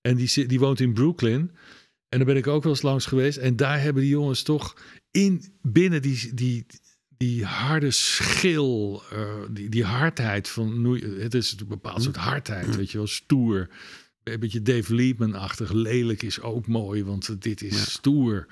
En 0.00 0.16
die, 0.16 0.46
die 0.46 0.58
woont 0.58 0.80
in 0.80 0.92
Brooklyn. 0.92 1.50
En 2.08 2.18
daar 2.18 2.26
ben 2.26 2.36
ik 2.36 2.46
ook 2.46 2.62
wel 2.62 2.72
eens 2.72 2.82
langs 2.82 3.06
geweest. 3.06 3.38
En 3.38 3.56
daar 3.56 3.80
hebben 3.80 4.02
die 4.02 4.10
jongens 4.10 4.42
toch 4.42 4.76
in 5.10 5.44
binnen 5.62 6.02
die, 6.02 6.34
die, 6.34 6.66
die 7.16 7.44
harde 7.44 7.90
schil, 7.90 9.02
eh, 9.12 9.34
die, 9.50 9.68
die 9.68 9.84
hardheid 9.84 10.48
van. 10.48 10.84
Het 11.18 11.34
is 11.34 11.56
een 11.60 11.68
bepaald 11.68 12.02
soort 12.02 12.16
hardheid, 12.16 12.76
weet 12.76 12.90
je 12.90 12.98
wel, 12.98 13.06
stoer. 13.06 13.68
Een 14.24 14.40
beetje 14.40 14.62
Dave 14.62 14.94
Liebman-achtig. 14.94 15.72
Lelijk 15.72 16.22
is 16.22 16.40
ook 16.40 16.66
mooi, 16.66 17.04
want 17.04 17.42
dit 17.42 17.62
is 17.62 17.76
Ja. 17.78 17.84
stoer. 17.84 18.46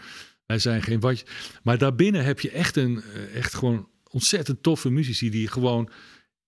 Wij 0.47 0.59
zijn 0.59 0.83
geen 0.83 1.01
watje. 1.01 1.27
Maar 1.63 1.79
daarbinnen 1.79 2.25
heb 2.25 2.41
je 2.41 2.51
echt 2.51 2.77
een, 2.77 3.03
eh, 3.03 3.35
echt 3.37 3.55
gewoon 3.55 3.89
ontzettend 4.11 4.63
toffe 4.63 4.91
muzici 4.91 5.31
die 5.31 5.49
gewoon 5.49 5.91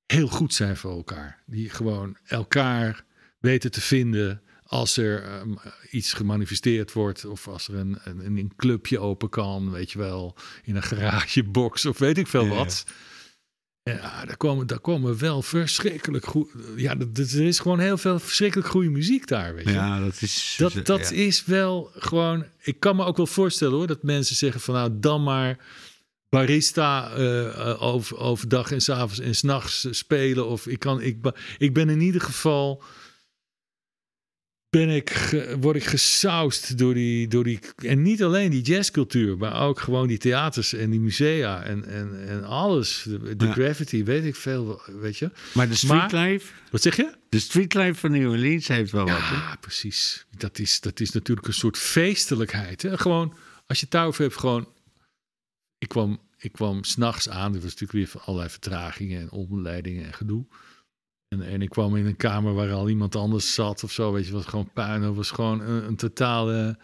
heel 0.07 0.29
goed 0.29 0.55
zijn 0.55 0.77
voor 0.77 0.91
elkaar. 0.93 1.43
Die 1.47 1.71
gewoon 1.71 2.17
elkaar 2.25 3.05
weten 3.41 3.71
te 3.71 3.81
vinden 3.81 4.43
als 4.69 4.97
er 4.97 5.23
ehm, 5.23 5.55
iets 5.91 6.13
gemanifesteerd 6.13 6.93
wordt 6.93 7.25
of 7.25 7.49
als 7.49 7.69
er 7.69 7.75
een, 7.75 7.99
een, 8.05 8.37
een 8.37 8.53
clubje 8.57 8.99
open 8.99 9.29
kan, 9.29 9.71
weet 9.71 9.93
je 9.93 9.99
wel, 9.99 10.37
in 10.65 10.77
een 10.77 10.83
garagebox 10.83 11.87
of 11.87 11.99
weet 11.99 12.19
ik 12.19 12.27
veel 12.27 12.45
Ja, 12.45 12.55
wat. 12.55 12.85
Ja, 13.83 14.25
daar 14.25 14.37
komen, 14.37 14.67
daar 14.67 14.81
komen 14.81 15.19
wel 15.19 15.43
verschrikkelijk 15.43 16.27
goed. 16.27 16.51
Ja, 16.77 16.97
er 17.15 17.41
is 17.41 17.59
gewoon 17.59 17.79
heel 17.79 17.99
veel 17.99 18.19
verschrikkelijk 18.19 18.69
goede 18.69 18.91
muziek 18.91 19.27
daar, 19.27 19.55
weet 19.55 19.65
je. 19.65 19.73
Ja, 19.73 20.01
dat 20.01 20.23
is... 20.23 20.55
Dat, 20.59 20.81
dat 20.83 21.09
ja. 21.09 21.15
is 21.15 21.45
wel 21.45 21.91
gewoon. 21.95 22.45
Ik 22.63 22.81
kan 22.81 22.97
me 22.97 23.05
ook 23.05 23.17
wel 23.17 23.27
voorstellen 23.27 23.75
hoor, 23.75 23.87
dat 23.87 24.03
mensen 24.03 24.37
zeggen 24.37 24.61
van 24.61 24.75
nou 24.75 24.91
dan 25.01 25.23
maar 25.23 25.59
barista 26.29 27.13
eh, 27.13 27.83
over, 27.83 28.19
overdag 28.19 28.73
en 28.73 28.81
s'avonds 28.81 29.21
en 29.21 29.35
s'nachts 29.35 29.87
spelen. 29.91 30.47
Of 30.47 30.67
ik 30.67 30.79
kan, 30.79 31.01
ik, 31.01 31.33
ik 31.59 31.75
ben 31.75 31.89
in 31.89 32.01
ieder 32.01 32.21
geval. 32.21 32.83
Ben 34.71 34.89
ik, 34.89 35.11
word 35.61 35.77
ik 35.77 35.85
gesausd 35.85 36.79
door 36.79 36.95
die, 36.95 37.29
door 37.29 37.45
die. 37.45 37.59
En 37.77 38.03
niet 38.03 38.23
alleen 38.23 38.51
die 38.51 38.63
jazzcultuur, 38.63 39.37
maar 39.37 39.61
ook 39.63 39.81
gewoon 39.81 40.07
die 40.09 40.19
theaters 40.19 40.73
en 40.73 40.91
die 40.91 41.01
musea 41.01 41.63
en, 41.63 41.85
en, 41.85 42.27
en 42.29 42.45
alles. 42.45 43.03
De, 43.07 43.37
de 43.37 43.45
Ja. 43.47 43.53
graffiti, 43.53 44.05
weet 44.05 44.25
ik 44.25 44.37
veel, 44.37 44.83
weet 45.01 45.17
je. 45.17 45.31
Maar 45.55 45.69
de 45.69 45.75
streetlife, 45.75 46.53
Wat 46.71 46.83
zeg 46.83 46.97
je? 46.97 47.13
de 47.29 47.39
streetlife 47.39 47.95
van 47.95 48.11
New 48.11 48.31
Orleans 48.31 48.69
heeft 48.69 48.93
wel 48.93 49.07
wat. 49.07 49.19
hè? 49.21 49.35
Ja, 49.35 49.57
precies. 49.61 50.27
Dat 50.37 50.59
is, 50.59 50.81
dat 50.81 51.01
is 51.01 51.11
natuurlijk 51.11 51.47
een 51.47 51.53
soort 51.55 51.79
feestelijkheid. 51.79 52.83
Hè? 52.83 52.99
Gewoon, 52.99 53.35
als 53.67 53.81
je 53.81 53.87
daarover 53.89 54.23
hebt, 54.23 54.37
gewoon... 54.37 54.69
Ik 55.79 55.89
kwam, 55.89 56.21
ik 56.39 56.53
kwam 56.53 56.85
s'nachts 56.85 57.29
aan. 57.29 57.55
Er 57.55 57.61
was 57.61 57.75
natuurlijk 57.75 58.13
weer 58.13 58.23
allerlei 58.23 58.51
vertragingen 58.51 59.21
en 59.21 59.31
omleidingen 59.31 60.05
en 60.07 60.13
gedoe. 60.15 60.47
En, 61.29 61.43
en 61.43 61.63
ik 61.63 61.69
kwam 61.69 61.97
in 61.97 62.07
een 62.07 62.17
kamer 62.17 62.55
waar 62.55 62.73
al 62.73 62.89
iemand 62.89 63.17
anders 63.17 63.55
zat 63.55 63.85
of 63.85 63.93
zo. 63.93 64.13
Weet 64.13 64.27
je, 64.27 64.33
was 64.33 64.45
gewoon 64.45 64.71
puin. 64.73 65.03
Het 65.03 65.15
was 65.15 65.31
gewoon 65.31 65.61
een, 65.61 65.85
een 65.85 65.97
totale... 65.97 66.79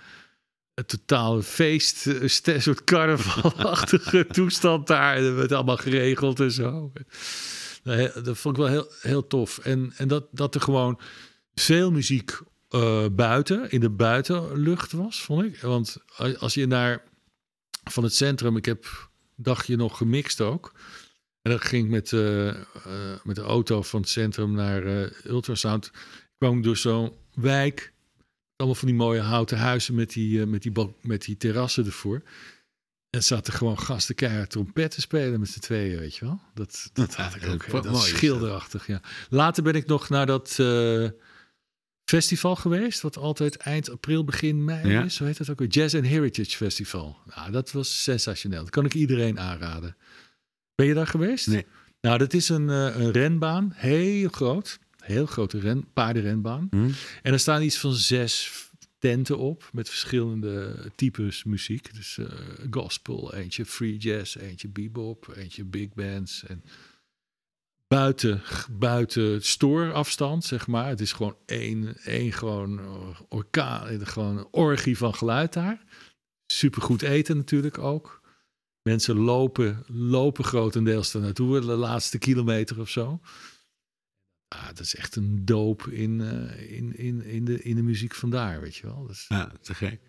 Een 0.74 0.86
totale 0.86 1.42
feest, 1.42 2.06
een 2.06 2.62
soort 2.62 2.84
carnavalachtige 2.84 4.26
toestand 4.32 4.86
daar. 4.86 5.20
Dat 5.20 5.34
werd 5.34 5.52
allemaal 5.52 5.76
geregeld 5.76 6.40
en 6.40 6.50
zo. 6.50 6.92
Dat 8.22 8.38
vond 8.38 8.56
ik 8.56 8.62
wel 8.62 8.70
heel, 8.70 8.88
heel 9.00 9.26
tof. 9.26 9.58
En, 9.58 9.92
en 9.96 10.08
dat, 10.08 10.26
dat 10.30 10.54
er 10.54 10.60
gewoon 10.60 11.00
veel 11.54 11.90
muziek 11.90 12.40
eh, 12.68 13.06
buiten, 13.12 13.70
in 13.70 13.80
de 13.80 13.90
buitenlucht 13.90 14.92
was, 14.92 15.22
vond 15.22 15.44
ik. 15.44 15.60
Want 15.60 15.96
als 16.38 16.54
je 16.54 16.66
naar 16.66 17.02
van 17.84 18.02
het 18.02 18.14
centrum, 18.14 18.56
ik 18.56 18.64
heb 18.64 18.84
een 18.84 19.42
dagje 19.42 19.76
nog 19.76 19.96
gemixt 19.96 20.40
ook. 20.40 20.72
En 21.44 21.50
dan 21.50 21.60
ging 21.60 21.84
ik 21.84 21.90
met, 21.90 22.12
eh, 22.12 22.48
eh, 22.48 22.56
met 23.24 23.36
de 23.36 23.42
auto 23.42 23.82
van 23.82 24.00
het 24.00 24.08
centrum 24.08 24.52
naar 24.52 24.86
eh, 24.86 25.10
Ultrasound. 25.24 25.90
kwam 26.38 26.56
ik 26.56 26.62
door 26.62 26.76
zo'n 26.76 27.12
wijk. 27.34 27.92
Allemaal 28.56 28.78
van 28.78 28.88
die 28.88 28.96
mooie 28.96 29.20
houten 29.20 29.58
huizen 29.58 29.94
met 29.94 30.12
die, 30.12 30.46
met 30.46 30.62
die, 30.62 30.72
met 31.00 31.24
die 31.24 31.36
terrassen 31.36 31.86
ervoor. 31.86 32.22
En 33.10 33.22
zaten 33.22 33.52
gewoon 33.52 33.78
gasten 33.78 34.14
keihard 34.14 34.50
trompetten 34.50 35.02
spelen 35.02 35.40
met 35.40 35.48
z'n 35.48 35.60
tweeën, 35.60 35.98
weet 35.98 36.16
je 36.16 36.24
wel. 36.24 36.40
Dat, 36.54 36.90
dat 36.92 37.14
had 37.14 37.34
ik 37.34 37.46
ook. 37.46 37.70
Dat 37.70 37.96
is 37.96 38.08
schilderachtig, 38.08 38.86
ja. 38.86 39.00
Later 39.28 39.62
ben 39.62 39.74
ik 39.74 39.86
nog 39.86 40.08
naar 40.08 40.26
dat 40.26 40.58
festival 42.04 42.56
geweest, 42.56 43.00
wat 43.00 43.16
altijd 43.16 43.56
eind 43.56 43.90
april, 43.90 44.24
begin 44.24 44.64
mei 44.64 44.88
Ja. 44.88 45.02
is. 45.02 45.14
Zo 45.14 45.24
heet 45.24 45.38
dat 45.38 45.50
ook 45.50 45.58
weer. 45.58 45.68
Jazz 45.68 45.94
and 45.94 46.06
Heritage 46.06 46.56
Festival. 46.56 47.18
Nou, 47.34 47.50
dat 47.50 47.72
was 47.72 48.02
sensationeel. 48.02 48.60
Dat 48.60 48.70
kan 48.70 48.84
ik 48.84 48.94
iedereen 48.94 49.40
aanraden. 49.40 49.96
Ben 50.75 50.87
je 50.87 50.95
daar 50.95 51.07
geweest? 51.07 51.47
Nee. 51.47 51.66
Nou, 52.00 52.19
dat 52.19 52.33
is 52.33 52.49
een, 52.49 52.71
eh, 52.71 52.97
een 52.97 53.11
renbaan, 53.11 53.73
heel 53.75 54.28
groot. 54.28 54.78
Heel 54.99 55.26
grote 55.26 55.59
ren, 55.59 55.93
paardenrenbaan. 55.93 56.66
Hm? 56.71 56.90
En 57.23 57.33
er 57.33 57.38
staan 57.38 57.62
iets 57.62 57.78
van 57.78 57.93
zes 57.93 58.52
tenten 58.99 59.38
op 59.38 59.69
met 59.73 59.88
verschillende 59.88 60.76
types 60.95 61.45
muziek. 61.45 61.95
Dus 61.95 62.19
eh, 62.19 62.26
gospel, 62.71 63.35
eentje 63.35 63.64
free 63.64 63.97
jazz, 63.97 64.37
eentje 64.37 64.69
bebop, 64.69 65.33
eentje 65.37 65.64
big 65.64 65.88
bands. 65.95 66.45
En 66.47 66.64
buiten, 67.88 68.43
buiten 68.71 69.43
stoorafstand, 69.43 70.45
zeg 70.45 70.66
maar. 70.66 70.88
Het 70.88 71.00
is 71.00 71.12
gewoon 71.12 71.37
één, 71.47 71.97
één 71.97 72.33
gewoon 72.33 72.78
eh, 72.78 73.21
orkaan, 73.28 74.07
gewoon 74.07 74.38
een 74.38 74.49
orgie 74.50 74.97
van 74.97 75.14
geluid 75.14 75.52
daar. 75.52 75.85
Supergoed 76.47 77.02
eten 77.02 77.37
natuurlijk 77.37 77.78
ook. 77.78 78.23
Mensen 78.88 79.17
lopen, 79.17 79.85
lopen 79.87 80.45
grotendeels 80.45 81.12
daar 81.12 81.23
naartoe, 81.23 81.61
de 81.61 81.67
laatste 81.67 82.19
kilometer 82.19 82.81
of 82.81 82.88
zo. 82.88 83.21
Ah, 84.49 84.67
dat 84.67 84.81
is 84.81 84.95
echt 84.95 85.17
een 85.17 85.45
doop 85.45 85.87
in, 85.87 86.21
eh, 86.21 86.73
in, 86.76 86.97
in, 86.97 87.23
in, 87.25 87.45
de, 87.45 87.62
in 87.62 87.76
de 87.76 87.83
muziek 87.83 88.14
vandaar, 88.14 88.61
weet 88.61 88.76
je 88.76 88.87
wel. 88.87 89.03
Dat 89.07 89.11
is 89.11 89.25
Ja, 89.29 89.53
te 89.61 89.75
gek. 89.75 90.00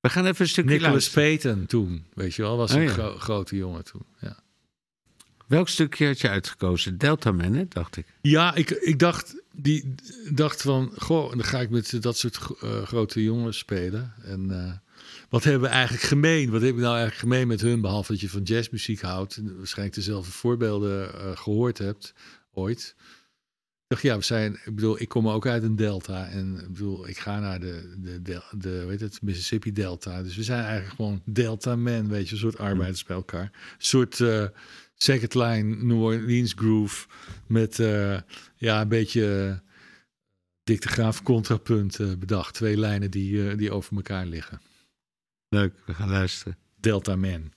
We 0.00 0.08
gaan 0.08 0.26
even 0.26 0.40
een 0.40 0.48
stukje 0.50 0.70
Nicholas 0.70 0.92
luisteren. 0.92 1.28
Payton 1.38 1.66
toen, 1.66 2.06
weet 2.14 2.34
je 2.34 2.42
wel, 2.42 2.56
was 2.56 2.70
Oh, 2.72 2.76
een 2.76 2.82
ja. 2.82 2.90
gro- 2.92 3.18
grote 3.18 3.56
jongen 3.56 3.84
toen. 3.84 4.06
Ja, 4.20 4.42
Welk 5.46 5.68
stukje 5.68 6.06
had 6.06 6.20
je 6.20 6.28
uitgekozen? 6.28 6.98
Delta 6.98 7.32
Man, 7.32 7.52
hè, 7.54 7.68
dacht 7.68 7.96
ik. 7.96 8.06
ja 8.22 8.54
ik, 8.54 8.70
ik 8.70 8.98
dacht, 8.98 9.39
die, 9.52 9.94
dacht 10.32 10.62
van, 10.62 10.92
goh, 10.98 11.30
dan 11.30 11.44
ga 11.44 11.60
ik 11.60 11.70
met 11.70 11.96
dat 12.00 12.18
soort 12.18 12.38
eh, 12.60 12.82
grote 12.82 13.22
jongens 13.22 13.58
spelen. 13.58 14.14
En 14.22 14.50
eh, 14.50 14.72
wat 15.28 15.44
hebben 15.44 15.62
we 15.62 15.74
eigenlijk 15.74 16.04
gemeen? 16.04 16.50
Wat 16.50 16.60
heb 16.60 16.70
ik 16.70 16.80
nou 16.80 16.96
eigenlijk 16.96 17.20
gemeen 17.20 17.46
met 17.46 17.60
hun, 17.60 17.80
behalve 17.80 18.12
dat 18.12 18.20
je 18.20 18.28
van 18.28 18.42
jazzmuziek 18.42 19.00
houdt 19.00 19.40
waarschijnlijk 19.56 19.96
dezelfde 19.96 20.32
voorbeelden 20.32 21.14
eh, 21.14 21.36
gehoord 21.36 21.78
hebt 21.78 22.14
ooit. 22.52 22.94
Dacht, 23.90 24.02
ja, 24.02 24.16
we 24.16 24.24
zijn, 24.24 24.52
ik 24.64 24.74
bedoel, 24.74 25.00
ik 25.00 25.08
kom 25.08 25.28
ook 25.28 25.46
uit 25.46 25.62
een 25.62 25.76
delta. 25.76 26.28
En 26.28 26.58
ik 26.60 26.72
bedoel, 26.72 27.08
ik 27.08 27.18
ga 27.18 27.40
naar 27.40 27.60
de, 27.60 27.94
de, 27.98 28.22
de, 28.22 28.42
de 28.58 28.84
weet 28.84 29.00
het, 29.00 29.22
Mississippi 29.22 29.72
Delta. 29.72 30.22
Dus 30.22 30.36
we 30.36 30.42
zijn 30.42 30.64
eigenlijk 30.64 30.94
gewoon 30.94 31.22
Delta 31.24 31.76
Men, 31.76 32.08
weet 32.08 32.28
je, 32.28 32.34
een 32.34 32.40
soort 32.40 32.58
arbeiders 32.58 33.04
bij 33.04 33.16
elkaar. 33.16 33.42
Een 33.42 33.74
soort 33.78 34.18
uh, 34.18 34.46
second 34.94 35.34
line 35.34 35.84
New 35.84 36.02
Orleans 36.02 36.52
groove 36.56 37.06
met, 37.46 37.78
uh, 37.78 38.18
ja, 38.56 38.80
een 38.80 38.88
beetje 38.88 39.46
uh, 39.48 39.68
dictograaf 40.64 41.22
contrapunt 41.22 42.18
bedacht. 42.18 42.54
Twee 42.54 42.76
lijnen 42.76 43.10
die, 43.10 43.54
die 43.56 43.72
over 43.72 43.96
elkaar 43.96 44.26
liggen. 44.26 44.60
Leuk, 45.48 45.74
we 45.86 45.94
gaan 45.94 46.10
luisteren. 46.10 46.56
Delta 46.76 47.16
Man. 47.16 47.52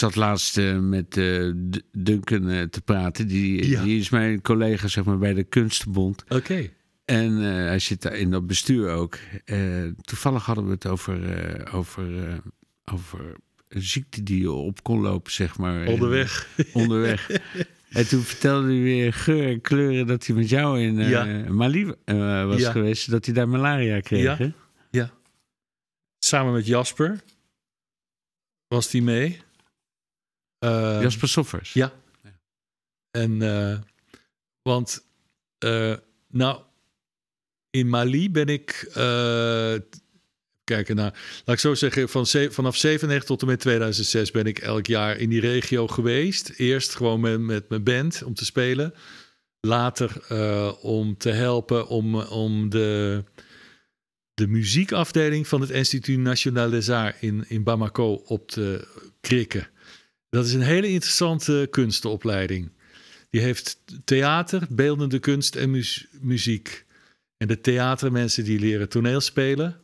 Zat 0.00 0.16
laatst 0.16 0.58
eh, 0.58 0.78
met 0.78 1.10
D- 1.10 1.82
Duncan 1.92 2.48
eh, 2.48 2.62
te 2.62 2.80
praten. 2.80 3.26
Die, 3.26 3.68
Ja. 3.68 3.82
die 3.82 3.98
is 3.98 4.08
mijn 4.10 4.42
collega 4.42 4.88
zeg 4.88 5.04
maar, 5.04 5.18
bij 5.18 5.34
de 5.34 5.44
Kunstenbond. 5.44 6.24
Oké. 6.28 6.70
En 7.04 7.32
hij 7.42 7.78
zit 7.78 8.02
daar 8.02 8.14
in 8.16 8.30
dat 8.30 8.46
bestuur 8.46 8.90
ook. 8.90 9.18
Toevallig 10.00 10.44
hadden 10.44 10.64
we 10.64 10.70
het 10.70 10.86
over, 10.86 11.18
over, 11.74 12.04
over 12.92 13.34
een 13.68 13.82
ziekte 13.82 14.22
die 14.22 14.40
je 14.40 14.50
op 14.52 14.82
kon 14.82 15.00
lopen, 15.00 15.32
zeg 15.32 15.58
maar. 15.58 15.86
Onderweg. 15.86 16.48
onderweg. 16.72 17.30
en 17.90 18.08
toen 18.08 18.22
vertelde 18.22 18.66
hij 18.68 18.82
weer 18.82 19.12
geur 19.12 19.48
en 19.48 19.60
kleuren 19.60 20.06
dat 20.06 20.26
hij 20.26 20.36
met 20.36 20.48
jou 20.48 20.80
in 20.80 20.98
Ja. 20.98 21.24
Mali 21.52 21.84
was 22.46 22.60
Ja. 22.60 22.70
geweest. 22.70 23.10
Dat 23.10 23.24
hij 23.24 23.34
daar 23.34 23.48
malaria 23.48 24.00
kreeg. 24.00 24.22
Ja. 24.22 24.36
hè? 24.36 24.50
Samen 26.18 26.52
met 26.52 26.66
Jasper 26.66 27.20
was 28.68 28.90
die 28.90 29.02
mee. 29.02 29.40
Eh, 30.60 30.98
Jasper 31.00 31.28
Soffers. 31.28 31.72
Ja. 31.72 31.92
En, 33.10 33.42
eh, 33.42 33.78
want, 34.62 35.04
eh, 35.58 35.94
nou, 36.28 36.60
in 37.70 37.88
Mali 37.88 38.30
ben 38.30 38.46
ik, 38.46 38.90
eh 38.94 39.74
kijken 40.64 40.96
naar, 40.96 41.42
laat 41.44 41.56
ik 41.56 41.58
zo 41.58 41.74
zeggen, 41.74 42.08
van 42.08 42.26
vanaf 42.26 42.76
97 42.76 43.28
tot 43.28 43.40
en 43.40 43.46
met 43.46 43.60
2006 43.60 44.30
ben 44.30 44.44
ik 44.44 44.58
elk 44.58 44.86
jaar 44.86 45.16
in 45.16 45.28
die 45.28 45.40
regio 45.40 45.86
geweest. 45.86 46.48
Eerst 46.56 46.94
gewoon 46.94 47.20
met, 47.20 47.40
met 47.40 47.68
mijn 47.68 47.82
band 47.82 48.22
om 48.22 48.34
te 48.34 48.44
spelen. 48.44 48.94
Later 49.60 50.28
om 50.80 51.16
te 51.16 51.30
helpen 51.30 51.88
om, 51.88 52.14
om 52.14 52.68
de, 52.68 53.24
de 54.34 54.46
muziekafdeling 54.46 55.48
van 55.48 55.60
het 55.60 55.70
Institut 55.70 56.18
National 56.18 56.70
des 56.70 56.90
Arts 56.90 57.20
in, 57.20 57.44
in 57.48 57.62
Bamako 57.62 58.14
op 58.14 58.48
te 58.48 58.88
krikken. 59.20 59.68
Dat 60.30 60.46
is 60.46 60.52
een 60.52 60.60
hele 60.60 60.88
interessante 60.88 61.66
kunstenopleiding. 61.70 62.72
Die 63.30 63.40
heeft 63.40 63.80
theater, 64.04 64.66
beeldende 64.70 65.18
kunst 65.18 65.56
en 65.56 65.70
mu- 65.70 66.06
muziek. 66.20 66.86
En 67.36 67.48
de 67.48 67.60
theatermensen 67.60 68.44
die 68.44 68.58
leren 68.58 68.88
toneel 68.88 69.20
spelen. 69.20 69.80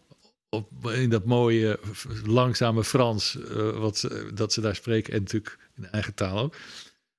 Op, 0.48 0.90
in 0.90 1.10
dat 1.10 1.24
mooie, 1.24 1.78
langzame 2.24 2.84
Frans, 2.84 3.36
eh, 3.36 3.78
wat 3.78 3.98
ze, 3.98 4.30
dat 4.34 4.52
ze 4.52 4.60
daar 4.60 4.74
spreken. 4.74 5.12
En 5.12 5.20
natuurlijk 5.20 5.58
in 5.76 5.86
eigen 5.86 6.14
taal 6.14 6.38
ook. 6.38 6.56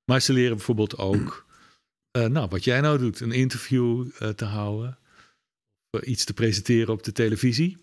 Maar 0.05 0.21
ze 0.21 0.33
leren 0.33 0.55
bijvoorbeeld 0.55 0.97
ook, 0.97 1.45
eh, 2.11 2.25
nou, 2.25 2.47
wat 2.49 2.63
jij 2.63 2.81
nou 2.81 2.97
doet, 2.97 3.19
een 3.19 3.31
interview 3.31 4.07
eh, 4.19 4.29
te 4.29 4.45
houden. 4.45 4.97
Iets 6.03 6.25
te 6.25 6.33
presenteren 6.33 6.93
op 6.93 7.03
de 7.03 7.11
televisie. 7.11 7.77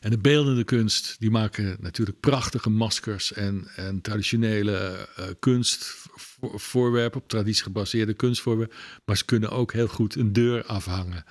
En 0.00 0.10
de 0.10 0.18
beeldende 0.18 0.64
kunst, 0.64 1.16
die 1.18 1.30
maken 1.30 1.76
natuurlijk 1.80 2.20
prachtige 2.20 2.70
maskers 2.70 3.32
en, 3.32 3.68
en 3.76 4.00
traditionele 4.00 5.08
eh, 5.16 5.24
kunstvoorwerpen, 5.38 7.20
op 7.20 7.28
traditie 7.28 7.62
gebaseerde 7.62 8.14
kunstvoorwerpen. 8.14 8.76
Maar 9.04 9.16
ze 9.16 9.24
kunnen 9.24 9.50
ook 9.50 9.72
heel 9.72 9.88
goed 9.88 10.14
een 10.14 10.32
deur 10.32 10.64
afhangen. 10.64 11.24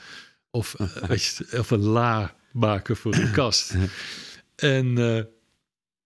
Of, 0.52 0.76
eh, 0.76 1.10
of 1.60 1.72
een 1.72 1.84
la 1.84 2.36
maken 2.52 2.98
voor 2.98 3.14
een 3.14 3.32
kast. 3.32 3.74
En 4.56 4.98
eh, 4.98 5.24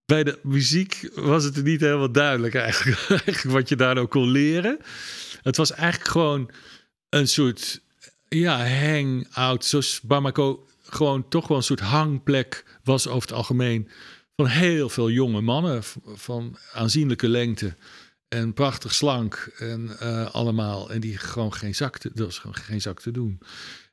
bij 0.05 0.23
de 0.23 0.39
muziek 0.43 1.09
was 1.15 1.43
het 1.43 1.63
niet 1.63 1.81
helemaal 1.81 2.11
duidelijk 2.11 2.55
eigenlijk, 2.55 2.99
eigenlijk 3.09 3.41
wat 3.41 3.69
je 3.69 3.75
daar 3.75 3.95
nou 3.95 4.07
kon 4.07 4.29
leren. 4.29 4.77
Het 5.41 5.57
was 5.57 5.71
eigenlijk 5.71 6.11
gewoon 6.11 6.51
een 7.09 7.27
soort 7.27 7.81
ja, 8.27 8.67
hang-out. 8.67 9.65
Zoals 9.65 10.01
Bamako 10.01 10.67
gewoon 10.93 11.27
toch 11.27 11.47
wel 11.47 11.57
een 11.57 11.63
soort 11.63 11.79
hangplek 11.79 12.79
was 12.83 13.07
over 13.07 13.21
het 13.29 13.37
algemeen. 13.37 13.89
Van 14.35 14.45
heel 14.47 14.89
veel 14.89 15.09
jonge 15.09 15.41
mannen 15.41 15.83
van 16.03 16.57
aanzienlijke 16.73 17.27
lengte. 17.27 17.75
En 18.27 18.53
prachtig 18.53 18.93
slank 18.93 19.51
en 19.57 19.99
eh, 19.99 20.33
allemaal. 20.33 20.91
En 20.91 20.99
die 20.99 21.17
gewoon 21.17 21.53
geen 21.53 21.75
zak 21.75 21.97
te, 21.97 22.11
dat 22.13 22.25
was 22.25 22.39
gewoon 22.39 22.55
geen 22.55 22.81
zak 22.81 23.01
te 23.01 23.11
doen. 23.11 23.39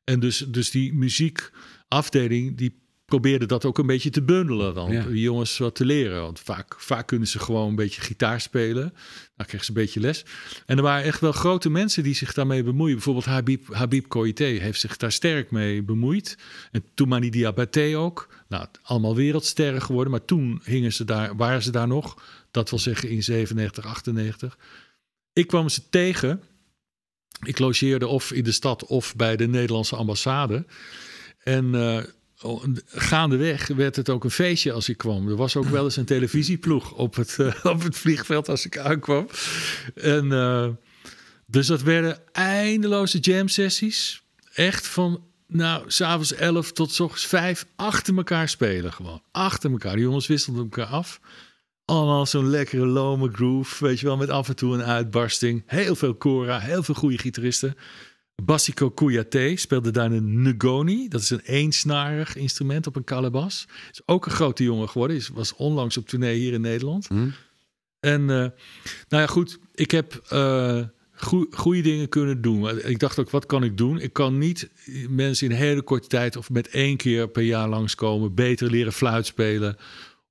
En 0.04 0.20
dus, 0.20 0.38
dus 0.38 0.70
die 0.70 0.94
muziekafdeling, 0.94 2.56
die 2.56 2.87
probeerde 3.08 3.46
dat 3.46 3.64
ook 3.64 3.78
een 3.78 3.86
beetje 3.86 4.10
te 4.10 4.22
bundelen 4.22 4.74
dan. 4.74 4.92
Ja. 4.92 5.06
Jongens 5.08 5.58
wat 5.58 5.74
te 5.74 5.84
leren. 5.84 6.20
Want 6.20 6.40
vaak, 6.40 6.74
vaak 6.78 7.06
kunnen 7.06 7.28
ze 7.28 7.38
gewoon 7.38 7.68
een 7.68 7.74
beetje 7.74 8.00
gitaar 8.00 8.40
spelen. 8.40 8.94
Dan 9.36 9.46
kregen 9.46 9.64
ze 9.64 9.70
een 9.70 9.82
beetje 9.82 10.00
les. 10.00 10.24
En 10.66 10.76
er 10.76 10.82
waren 10.82 11.04
echt 11.04 11.20
wel 11.20 11.32
grote 11.32 11.70
mensen 11.70 12.02
die 12.02 12.14
zich 12.14 12.32
daarmee 12.32 12.62
bemoeien. 12.62 12.94
Bijvoorbeeld 12.94 13.24
Habib, 13.24 13.74
Habib 13.74 14.08
Koité 14.08 14.44
heeft 14.44 14.80
zich 14.80 14.96
daar 14.96 15.12
sterk 15.12 15.50
mee 15.50 15.82
bemoeid. 15.82 16.38
En 16.70 16.84
Toumani 16.94 17.30
Diabaté 17.30 17.98
ook. 17.98 18.28
Nou, 18.48 18.66
allemaal 18.82 19.14
wereldsterren 19.14 19.82
geworden. 19.82 20.10
Maar 20.10 20.24
toen 20.24 20.60
hingen 20.64 20.92
ze 20.92 21.04
daar, 21.04 21.36
waren 21.36 21.62
ze 21.62 21.70
daar 21.70 21.88
nog. 21.88 22.22
Dat 22.50 22.70
wil 22.70 22.78
zeggen 22.78 23.08
in 23.08 23.22
97, 23.22 23.86
98. 23.86 24.58
Ik 25.32 25.46
kwam 25.46 25.68
ze 25.68 25.88
tegen. 25.88 26.42
Ik 27.46 27.58
logeerde 27.58 28.06
of 28.06 28.32
in 28.32 28.44
de 28.44 28.52
stad 28.52 28.84
of 28.84 29.16
bij 29.16 29.36
de 29.36 29.48
Nederlandse 29.48 29.96
ambassade. 29.96 30.64
En 31.38 31.74
oh, 31.74 32.02
gaandeweg 32.86 33.66
werd 33.66 33.96
het 33.96 34.10
ook 34.10 34.24
een 34.24 34.30
feestje 34.30 34.72
als 34.72 34.88
ik 34.88 34.96
kwam. 34.96 35.28
Er 35.28 35.36
was 35.36 35.56
ook 35.56 35.68
wel 35.68 35.84
eens 35.84 35.96
een 35.96 36.04
televisieploeg 36.04 36.92
op 36.92 37.14
het, 37.14 37.38
eh, 37.38 37.64
op 37.64 37.82
het 37.82 37.96
vliegveld 37.96 38.48
als 38.48 38.66
ik 38.66 38.78
aankwam. 38.78 39.28
En, 39.94 40.32
eh, 40.32 40.68
dus 41.46 41.66
dat 41.66 41.82
werden 41.82 42.18
eindeloze 42.32 43.18
jam 43.18 43.48
sessies. 43.48 44.22
Echt 44.54 44.86
van, 44.86 45.24
nou, 45.46 45.84
s'avonds 45.86 46.32
11 46.34 46.72
tot 46.72 46.92
's 46.92 47.00
ochtends 47.00 47.26
5 47.26 47.66
achter 47.76 48.16
elkaar 48.16 48.48
spelen 48.48 48.92
gewoon. 48.92 49.22
Achter 49.30 49.70
elkaar. 49.70 49.94
Die 49.94 50.02
jongens 50.02 50.26
wisselden 50.26 50.62
elkaar 50.62 50.86
af. 50.86 51.20
Allemaal 51.84 52.26
zo'n 52.26 52.50
lekkere 52.50 52.86
lome 52.86 53.30
groove, 53.32 53.84
weet 53.84 54.00
je 54.00 54.06
wel, 54.06 54.16
met 54.16 54.30
af 54.30 54.48
en 54.48 54.56
toe 54.56 54.74
een 54.74 54.82
uitbarsting. 54.82 55.62
Heel 55.66 55.96
veel 55.96 56.16
Cora, 56.16 56.58
heel 56.58 56.82
veel 56.82 56.94
goede 56.94 57.18
gitaristen. 57.18 57.76
Bassico 58.42 58.90
Kouyaté 58.90 59.56
speelde 59.56 59.90
daar 59.90 60.12
een 60.12 60.42
Ngoni. 60.42 61.08
Dat 61.08 61.20
is 61.20 61.30
een 61.30 61.40
eensnarig 61.44 62.36
instrument 62.36 62.86
op 62.86 62.96
een 62.96 63.04
calabas. 63.04 63.66
Is 63.90 64.00
ook 64.06 64.26
een 64.26 64.32
grote 64.32 64.62
jongen 64.62 64.88
geworden. 64.88 65.16
Is, 65.16 65.28
was 65.28 65.54
onlangs 65.54 65.96
op 65.96 66.08
tournee 66.08 66.38
hier 66.38 66.52
in 66.52 66.60
Nederland. 66.60 67.06
Hm? 67.06 67.28
En 68.00 68.20
eh, 68.20 68.36
nou 69.08 69.22
ja, 69.22 69.26
goed. 69.26 69.58
Ik 69.74 69.90
heb 69.90 70.22
eh 70.28 70.82
goede 71.50 71.80
dingen 71.80 72.08
kunnen 72.08 72.40
doen. 72.40 72.86
Ik 72.86 72.98
dacht 72.98 73.18
ook, 73.18 73.30
wat 73.30 73.46
kan 73.46 73.64
ik 73.64 73.76
doen? 73.76 74.00
Ik 74.00 74.12
kan 74.12 74.38
niet 74.38 74.68
mensen 75.08 75.46
in 75.46 75.52
een 75.52 75.58
hele 75.58 75.82
korte 75.82 76.08
tijd... 76.08 76.36
of 76.36 76.50
met 76.50 76.68
één 76.68 76.96
keer 76.96 77.28
per 77.28 77.42
jaar 77.42 77.68
langskomen... 77.68 78.34
beter 78.34 78.70
leren 78.70 78.92
fluit 78.92 79.26
spelen... 79.26 79.76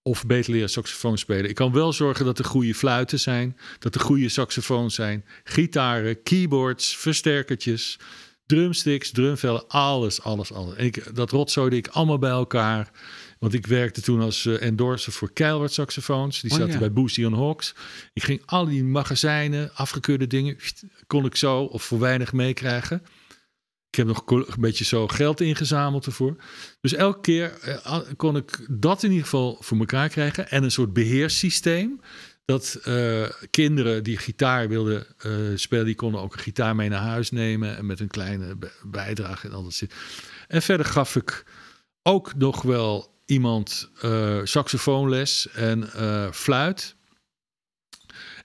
of 0.08 0.26
beter 0.26 0.52
leren 0.52 0.70
saxofoon 0.70 1.18
spelen. 1.18 1.50
Ik 1.50 1.56
kan 1.56 1.72
wel 1.74 1.94
zorgen 1.94 2.26
dat 2.26 2.40
er 2.40 2.46
goede 2.46 2.76
fluiten 2.76 3.20
zijn... 3.20 3.58
dat 3.80 3.96
er 3.96 4.02
goede 4.02 4.30
saxofoons 4.30 4.96
zijn... 4.96 5.26
gitaren, 5.44 6.24
keyboards, 6.24 6.98
versterkertjes... 6.98 8.00
drumsticks, 8.46 9.12
drumvellen, 9.12 9.68
alles, 9.68 10.22
alles, 10.22 10.54
alles. 10.54 10.76
En 10.76 10.86
ik, 10.86 11.16
dat 11.16 11.32
rotzooide 11.32 11.76
ik 11.76 11.88
allemaal 11.88 12.20
bij 12.20 12.30
elkaar... 12.30 12.92
Want 13.40 13.54
ik 13.54 13.66
werkte 13.66 14.02
toen 14.02 14.22
als 14.22 14.46
eh, 14.46 14.62
endorser 14.62 15.12
voor 15.12 15.34
Keilward 15.34 15.72
saxofoons. 15.72 16.42
Die 16.42 16.52
Oh, 16.52 16.58
zaten 16.58 16.74
ja. 16.74 16.80
bij 16.80 16.92
Boosie 16.92 17.26
on 17.26 17.34
Hawks. 17.34 17.74
Ik 18.14 18.24
ging 18.24 18.42
al 18.46 18.66
die 18.66 18.84
magazijnen, 18.84 19.76
afgekeurde 19.76 20.28
dingen, 20.28 20.58
kon 21.08 21.26
ik 21.26 21.36
zo 21.36 21.62
of 21.62 21.84
voor 21.84 22.00
weinig 22.00 22.34
meekrijgen. 22.34 23.02
Heb 23.98 24.08
nog 24.08 24.24
een 24.28 24.62
beetje 24.62 24.86
zo 24.86 25.08
geld 25.08 25.42
ingezameld 25.42 26.06
ervoor. 26.06 26.36
Dus 26.82 26.94
elke 26.94 27.22
keer 27.22 27.60
eh, 27.62 28.00
kon 28.16 28.36
ik 28.36 28.66
dat 28.70 29.04
in 29.04 29.10
ieder 29.10 29.24
geval 29.24 29.58
voor 29.60 29.78
elkaar 29.78 30.10
krijgen. 30.10 30.50
En 30.50 30.64
een 30.64 30.72
soort 30.72 30.94
beheerssysteem. 30.94 32.00
Dat 32.48 32.80
eh, 32.84 33.30
kinderen 33.52 34.04
die 34.04 34.18
gitaar 34.18 34.68
wilden 34.68 35.06
eh, 35.18 35.32
spelen, 35.56 35.86
die 35.86 35.96
konden 35.96 36.22
ook 36.22 36.34
een 36.34 36.40
gitaar 36.40 36.76
mee 36.76 36.90
naar 36.90 37.02
huis 37.02 37.32
nemen. 37.32 37.78
En 37.78 37.86
met 37.86 38.00
een 38.00 38.08
kleine 38.08 38.58
bijdrage 38.84 39.48
en 39.48 39.54
al 39.54 39.64
dat 39.64 39.74
zit. 39.74 39.94
En 40.48 40.62
verder 40.62 40.86
gaf 40.86 41.16
ik 41.16 41.46
ook 42.04 42.36
nog 42.36 42.62
wel 42.62 43.22
iemand 43.26 43.90
eh, 44.02 44.40
saxofoonles 44.44 45.48
en 45.54 45.90
fluit. 46.34 46.96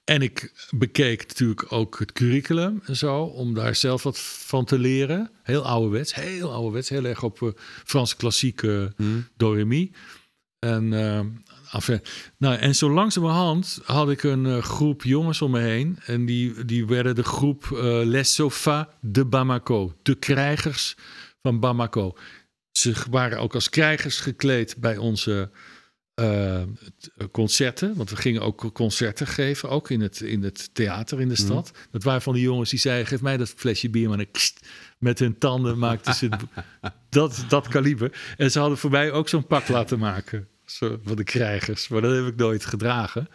En 0.04 0.22
ik 0.22 0.66
bekeek 0.70 1.26
natuurlijk 1.28 1.72
ook 1.72 1.98
het 1.98 2.12
curriculum 2.12 2.82
en 2.84 2.96
zo, 2.96 3.22
om 3.22 3.54
daar 3.54 3.74
zelf 3.74 4.02
wat 4.02 4.18
van 4.20 4.64
te 4.64 4.78
leren. 4.78 5.30
Heel 5.42 5.64
ouderwets, 5.64 6.14
heel 6.14 6.52
ouderwets, 6.52 6.88
heel 6.88 7.04
erg 7.04 7.22
op 7.22 7.42
eh, 7.42 7.48
Franse 7.84 8.16
klassieke 8.16 8.92
Hm? 8.96 9.20
do 9.36 9.52
re 9.52 9.64
mi. 9.64 9.92
En, 10.58 10.92
enfin, 11.72 12.00
nou, 12.38 12.56
en 12.56 12.74
zo 12.74 12.90
langzamerhand 12.90 13.80
had 13.84 14.10
ik 14.10 14.22
een 14.22 14.46
eh, 14.46 14.62
groep 14.62 15.02
jongens 15.02 15.42
om 15.42 15.50
me 15.50 15.60
heen. 15.60 15.98
En 16.06 16.26
die, 16.26 16.64
die 16.64 16.86
werden 16.86 17.14
de 17.14 17.22
groep 17.22 17.68
Les 18.04 18.34
Sofas 18.34 18.86
de 19.00 19.24
Bamako. 19.24 19.94
De 20.02 20.14
krijgers 20.14 20.96
van 21.42 21.60
Bamako. 21.60 22.16
Ze 22.70 22.94
waren 23.10 23.38
ook 23.38 23.54
als 23.54 23.68
krijgers 23.68 24.20
gekleed 24.20 24.76
bij 24.78 24.96
onze 24.96 25.50
t- 26.14 27.10
concerten. 27.30 27.96
Want 27.96 28.10
we 28.10 28.16
gingen 28.16 28.42
ook 28.42 28.70
concerten 28.72 29.26
geven, 29.26 29.68
ook 29.68 29.90
in 29.90 30.00
het, 30.00 30.20
in 30.20 30.42
het 30.42 30.74
theater 30.74 31.20
in 31.20 31.28
de 31.28 31.36
stad. 31.36 31.72
Dat 31.90 32.02
waren 32.02 32.22
van 32.22 32.34
die 32.34 32.42
jongens 32.42 32.70
die 32.70 32.78
zeiden, 32.78 33.06
geef 33.06 33.20
mij 33.20 33.36
dat 33.36 33.48
flesje 33.56 33.90
bier. 33.90 34.08
Maar 34.08 34.16
dan 34.16 34.30
kst, 34.30 34.66
met 34.98 35.18
hun 35.18 35.38
tanden 35.38 35.78
maakten 35.78 36.14
ze 36.14 36.28
dat, 37.08 37.44
dat 37.48 37.68
kaliber. 37.68 38.34
En 38.36 38.50
ze 38.50 38.58
hadden 38.58 38.78
voor 38.78 38.90
mij 38.90 39.12
ook 39.12 39.28
zo'n 39.28 39.46
pak 39.46 39.68
laten 39.68 39.98
maken. 39.98 40.48
Zo, 40.64 41.00
van 41.04 41.16
de 41.16 41.24
krijgers. 41.24 41.88
Maar 41.88 42.00
dat 42.00 42.16
heb 42.16 42.26
ik 42.26 42.36
nooit 42.36 42.64
gedragen. 42.64 43.28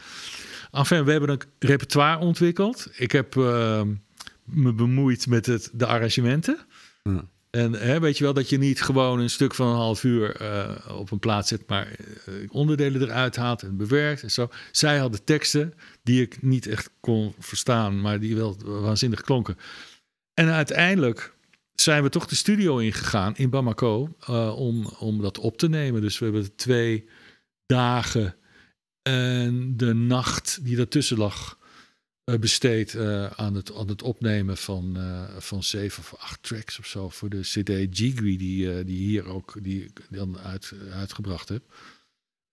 Enfin, 0.72 1.04
we 1.04 1.12
hebben 1.12 1.30
een 1.30 1.42
repertoire 1.60 2.20
ontwikkeld. 2.20 2.88
Ik 2.96 3.12
heb 3.12 3.36
uh, 3.36 3.82
me 4.44 4.74
bemoeid 4.74 5.28
met 5.28 5.46
het, 5.46 5.70
de 5.74 5.86
arrangementen. 5.86 6.58
En 7.50 7.74
hè, 7.74 8.00
weet 8.00 8.18
je 8.18 8.24
wel 8.24 8.34
dat 8.34 8.50
je 8.50 8.58
niet 8.58 8.82
gewoon 8.82 9.20
een 9.20 9.30
stuk 9.30 9.56
van 9.56 9.68
een 9.68 9.76
half 9.76 10.04
uur 10.04 10.42
uh, 10.42 10.98
op 10.98 11.12
een 11.12 11.20
plaats 11.20 11.48
zet, 11.48 11.68
maar 11.68 11.96
uh, 12.30 12.36
onderdelen 12.50 13.02
eruit 13.02 13.36
haalt 13.36 13.64
en 13.64 13.78
bewerkt 13.78 14.24
en 14.24 14.32
zo. 14.32 14.50
Zij 14.72 14.98
hadden 14.98 15.24
teksten 15.24 15.74
die 16.04 16.22
ik 16.22 16.42
niet 16.42 16.68
echt 16.68 16.90
kon 17.00 17.34
verstaan, 17.40 18.02
maar 18.02 18.20
die 18.20 18.36
wel 18.36 18.58
waanzinnig 18.64 19.22
klonken. 19.22 19.58
En 20.34 20.50
uiteindelijk 20.50 21.36
zijn 21.76 22.04
we 22.04 22.10
toch 22.10 22.26
de 22.26 22.36
studio 22.36 22.78
ingegaan 22.78 23.36
in 23.36 23.50
Bamako 23.50 24.16
uh, 24.30 24.60
om, 24.60 24.86
om 24.86 25.22
dat 25.22 25.40
op 25.40 25.58
te 25.58 25.70
nemen. 25.70 26.02
Dus 26.02 26.20
we 26.20 26.26
hebben 26.26 26.56
twee 26.56 27.10
dagen 27.66 28.36
en 29.02 29.78
de 29.78 29.94
nacht 29.94 30.60
die 30.62 30.76
daartussen 30.76 31.18
lag 31.18 31.57
besteed 32.40 32.94
uh, 32.94 33.26
aan, 33.26 33.56
het, 33.56 33.76
aan 33.76 33.88
het 33.88 34.02
opnemen 34.02 34.58
van, 34.58 34.98
van 35.38 35.64
zeven 35.64 36.00
of 36.04 36.16
acht 36.20 36.44
tracks 36.44 36.80
of 36.80 36.86
zo 36.86 37.10
voor 37.10 37.30
de 37.30 37.40
CD 37.40 37.98
Jigri 37.98 38.38
die, 38.38 38.84
die 38.84 38.98
hier 38.98 39.26
ook 39.26 39.56
die 39.62 39.92
dan 40.10 40.38
uit, 40.40 40.74
uitgebracht 40.92 41.50
heb. 41.50 41.64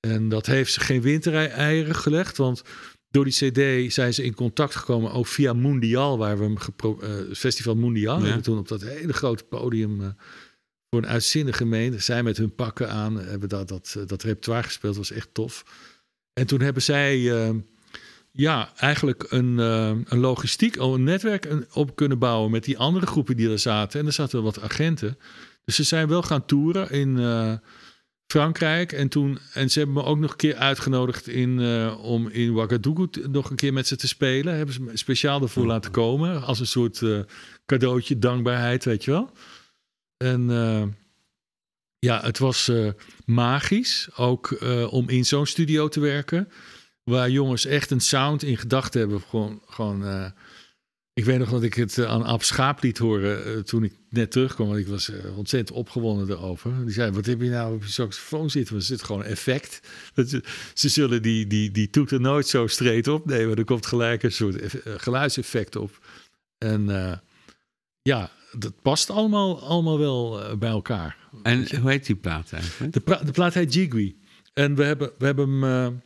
En 0.01 0.29
dat 0.29 0.47
heeft 0.47 0.73
ze 0.73 0.81
geen 0.81 1.01
wintereieren 1.01 1.95
gelegd, 1.95 2.37
want 2.37 2.63
door 3.15 3.25
die 3.25 3.33
CD 3.33 3.93
zijn 3.93 4.15
ze 4.15 4.25
in 4.25 4.35
contact 4.35 4.75
gekomen, 4.75 5.13
ook 5.13 5.27
via 5.27 5.53
Mondial, 5.53 6.19
waar 6.19 6.39
we 6.39 6.45
hem 6.45 6.59
gepro 6.59 7.01
uh, 7.03 7.35
Festival 7.35 7.77
Mondial 7.77 8.19
ja. 8.19 8.25
hebben 8.25 8.43
toen 8.43 8.59
op 8.59 8.69
dat 8.69 8.83
hele 8.83 9.13
grote 9.13 9.45
podium 9.45 10.01
uh, 10.01 10.07
voor 10.91 11.03
een 11.03 11.09
uitzinnige 11.09 11.57
gemeente. 11.57 11.99
Zij 11.99 12.23
met 12.23 12.37
hun 12.37 12.55
pakken 12.55 12.91
aan 12.91 13.17
hebben 13.17 13.49
dat, 13.49 13.69
dat, 13.69 13.97
dat 14.07 14.23
repertoire 14.23 14.63
gespeeld, 14.63 14.97
was 14.97 15.11
echt 15.11 15.29
tof. 15.33 15.65
En 16.33 16.47
toen 16.47 16.61
hebben 16.61 16.83
zij 16.83 17.19
uh, 17.19 17.51
ja, 18.37 18.73
eigenlijk 18.77 19.27
een, 19.29 19.59
een 19.59 20.19
logistiek, 20.19 20.77
een 20.77 21.05
netwerk 21.05 21.49
op 21.73 21.97
kunnen 21.97 22.19
bouwen 22.19 22.51
met 22.51 22.65
die 22.65 22.79
andere 22.79 23.07
groepen 23.07 23.37
die 23.37 23.51
er 23.51 23.59
zaten. 23.59 24.01
En 24.01 24.07
er 24.07 24.13
zaten 24.13 24.43
wat 24.43 24.61
agenten. 24.61 25.19
Dus 25.65 25.75
ze 25.75 25.83
zijn 25.83 26.09
wel 26.09 26.23
gaan 26.23 26.47
toeren 26.47 26.91
in 26.91 27.17
Frankrijk. 28.27 28.93
En, 28.93 29.09
toen, 29.09 29.39
en 29.53 29.71
ze 29.71 29.79
hebben 29.79 29.97
me 29.97 30.05
ook 30.05 30.19
nog 30.19 30.31
een 30.31 30.37
keer 30.37 30.55
uitgenodigd 30.55 31.29
in, 31.29 31.59
uh, 31.59 32.05
om 32.05 32.29
in 32.29 32.51
Ouagadougou 32.51 33.09
nog 33.31 33.51
een 33.51 33.57
keer 33.57 33.73
met 33.73 33.87
ze 33.87 33.97
te 33.97 34.09
spelen. 34.09 34.57
Hebben 34.57 34.75
ze 34.75 34.83
me 34.83 34.97
speciaal 34.97 35.43
ervoor 35.43 35.67
laten 35.67 35.91
komen. 35.91 36.43
Als 36.43 36.61
een 36.61 36.67
soort 36.67 37.01
uh, 37.01 37.21
cadeautje, 37.67 38.19
dankbaarheid, 38.19 38.85
weet 38.85 39.05
je 39.05 39.11
wel. 39.11 39.31
En 40.17 40.51
uh, 40.51 40.83
ja, 41.99 42.21
het 42.23 42.39
was 42.39 42.71
magisch 43.25 44.09
ook 44.17 44.59
om 44.91 45.09
in 45.09 45.25
zo'n 45.25 45.47
studio 45.47 45.89
te 45.89 46.01
werken. 46.01 46.49
Waar 47.05 47.31
jongens 47.31 47.65
echt 47.65 47.91
een 47.91 48.01
sound 48.01 48.43
in 48.43 48.57
gedachten 48.57 49.01
hebben. 49.01 49.21
Gewoon, 49.21 49.63
gewoon 49.67 50.33
ik 51.15 51.25
weet 51.25 51.39
nog 51.39 51.51
dat 51.51 51.63
ik 51.63 51.75
het 51.75 52.05
aan 52.05 52.25
Ab 52.25 52.43
Schaap 52.43 52.83
liet 52.83 52.99
horen 52.99 53.57
uh, 53.57 53.63
toen 53.63 53.85
ik 53.85 53.93
net 54.09 54.31
terugkwam. 54.31 54.67
Want 54.67 54.79
ik 54.79 54.87
was 54.87 55.09
uh, 55.09 55.39
ontzettend 55.39 55.79
opgewonden 55.79 56.31
erover. 56.31 56.85
Die 56.85 56.95
zei, 56.95 57.11
wat 57.11 57.27
heb 57.27 57.41
je 57.41 57.49
nou 57.49 57.75
op 57.75 57.83
je 57.83 57.91
saxofoon 57.91 58.51
zitten? 58.51 58.77
Er 58.77 58.83
zit 58.83 59.03
gewoon 59.03 59.25
effect. 59.25 59.81
Dat, 60.15 60.41
ze 60.75 60.89
zullen 60.89 61.23
die, 61.23 61.47
die, 61.47 61.71
die 61.71 61.91
toeter 61.91 62.21
nooit 62.21 62.47
zo 62.47 62.67
streed 62.67 63.09
opnemen. 63.09 63.57
Er 63.57 63.65
komt 63.65 63.87
gelijk 63.87 64.23
een 64.23 64.33
soort 64.33 64.75
geluidseffect 64.85 65.77
op. 65.77 66.07
En 66.59 66.87
ja, 68.03 68.31
dat 68.59 68.83
past 68.83 69.11
allemaal, 69.11 69.63
allemaal 69.63 69.99
wel 69.99 70.57
bij 70.59 70.71
elkaar. 70.71 71.17
En 71.43 71.81
hoe 71.81 71.91
heet 71.91 72.07
die 72.07 72.17
plaat 72.17 72.53
eigenlijk? 72.53 72.93
De, 72.93 73.01
pra 73.01 73.17
de 73.17 73.33
plaat 73.33 73.55
heet 73.55 73.75
Jigui. 73.75 74.17
En 74.53 74.75
we 74.75 74.85
hebben, 74.85 75.13
we 75.19 75.25
hebben 75.25 75.63
hem... 75.63 76.03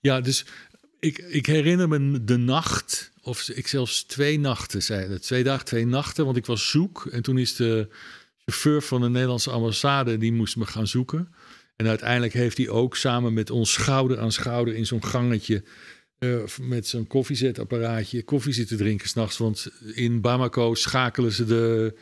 ja, 0.00 0.20
dus 0.20 0.44
ik, 1.00 1.18
ik, 1.18 1.46
herinner 1.46 1.88
me 1.88 2.24
de 2.24 2.36
nacht, 2.36 3.12
of 3.22 3.48
ik 3.48 3.66
zelfs 3.66 4.02
twee 4.02 4.38
nachten 4.38 4.82
zei. 4.82 5.18
Twee 5.18 5.44
dagen, 5.44 5.64
twee 5.64 5.86
nachten, 5.86 6.24
want 6.24 6.36
ik 6.36 6.46
was 6.46 6.70
zoek. 6.70 7.06
En 7.06 7.22
toen 7.22 7.38
is 7.38 7.56
de 7.56 7.88
chauffeur 8.44 8.82
van 8.82 9.00
de 9.00 9.08
Nederlandse 9.08 9.50
ambassade, 9.50 10.18
die 10.18 10.32
moest 10.32 10.56
me 10.56 10.66
gaan 10.66 10.86
zoeken. 10.86 11.34
En 11.76 11.86
uiteindelijk 11.86 12.32
heeft 12.32 12.56
hij 12.56 12.68
ook 12.68 12.96
samen 12.96 13.32
met 13.32 13.50
ons 13.50 13.72
schouder 13.72 14.18
aan 14.18 14.32
schouder 14.32 14.74
in 14.74 14.86
zo'n 14.86 15.04
gangetje... 15.04 15.64
Uh, 16.18 16.42
met 16.60 16.86
zo'n 16.86 17.06
koffiezetapparaatje 17.06 18.22
koffie 18.22 18.52
zitten 18.52 18.76
drinken 18.76 19.08
s'nachts. 19.08 19.38
Want 19.38 19.70
in 19.94 20.20
Bamako 20.20 20.74
schakelen 20.74 21.32
ze 21.32 21.44
de 21.44 21.94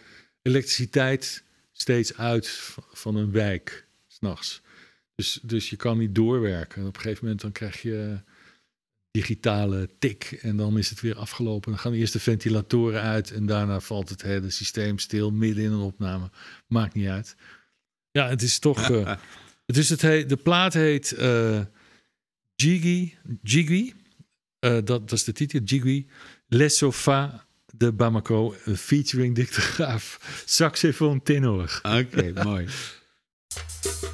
elektriciteit 0.43 1.45
steeds 1.73 2.17
uit 2.17 2.61
van 2.93 3.17
een 3.17 3.33
wijk 3.33 3.87
s'nachts. 4.07 4.63
Dus, 5.15 5.39
dus 5.43 5.71
je 5.71 5.77
kan 5.77 5.99
niet 5.99 6.15
doorwerken. 6.15 6.83
En 6.83 6.89
op 6.89 6.95
een 6.95 7.01
gegeven 7.01 7.25
moment 7.25 7.43
dan 7.43 7.53
krijg 7.53 7.83
je 7.83 8.19
digitale 9.11 9.89
tik 9.99 10.39
en 10.43 10.57
dan 10.57 10.79
is 10.79 10.91
het 10.91 11.01
weer 11.01 11.17
afgelopen. 11.17 11.71
Dan 11.71 11.81
gaan 11.81 11.93
eerst 11.93 12.13
de 12.13 12.21
ventilatoren 12.21 13.01
uit 13.01 13.31
en 13.31 13.47
daarna 13.47 13.81
valt 13.81 14.09
het 14.09 14.23
hele 14.23 14.51
systeem 14.51 14.99
stil 14.99 15.31
midden 15.31 15.65
in 15.65 15.73
een 15.73 15.81
opname. 15.81 16.31
Maakt 16.67 16.95
niet 16.95 17.09
uit. 17.09 17.37
Ja, 18.11 18.29
het 18.29 18.43
is 18.43 18.59
toch. 18.59 18.91
Uh, 18.91 19.07
het 19.67 19.77
is 19.77 19.89
het 19.89 20.03
he 20.03 20.27
de 20.27 20.37
plaat 20.37 20.73
heet 20.73 21.15
uh, 21.19 21.61
Jiggy. 22.55 23.15
Jiggy. 23.43 23.93
Uh, 24.61 24.73
dat, 24.73 24.87
dat 24.87 25.13
is 25.13 25.25
de 25.25 25.33
titel. 25.33 25.61
Jiggy. 25.61 26.07
Les 26.49 26.77
Sofa 26.77 27.47
de 27.67 27.93
Bamako. 27.93 28.55
Featuring 28.77 29.49
Graaf. 29.51 30.43
Saxofoon 30.45 31.23
tenor. 31.23 31.81
Oké, 31.83 31.97
okay, 31.97 32.45
mooi. 32.45 32.67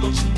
Thank 0.00 0.24
you. 0.24 0.29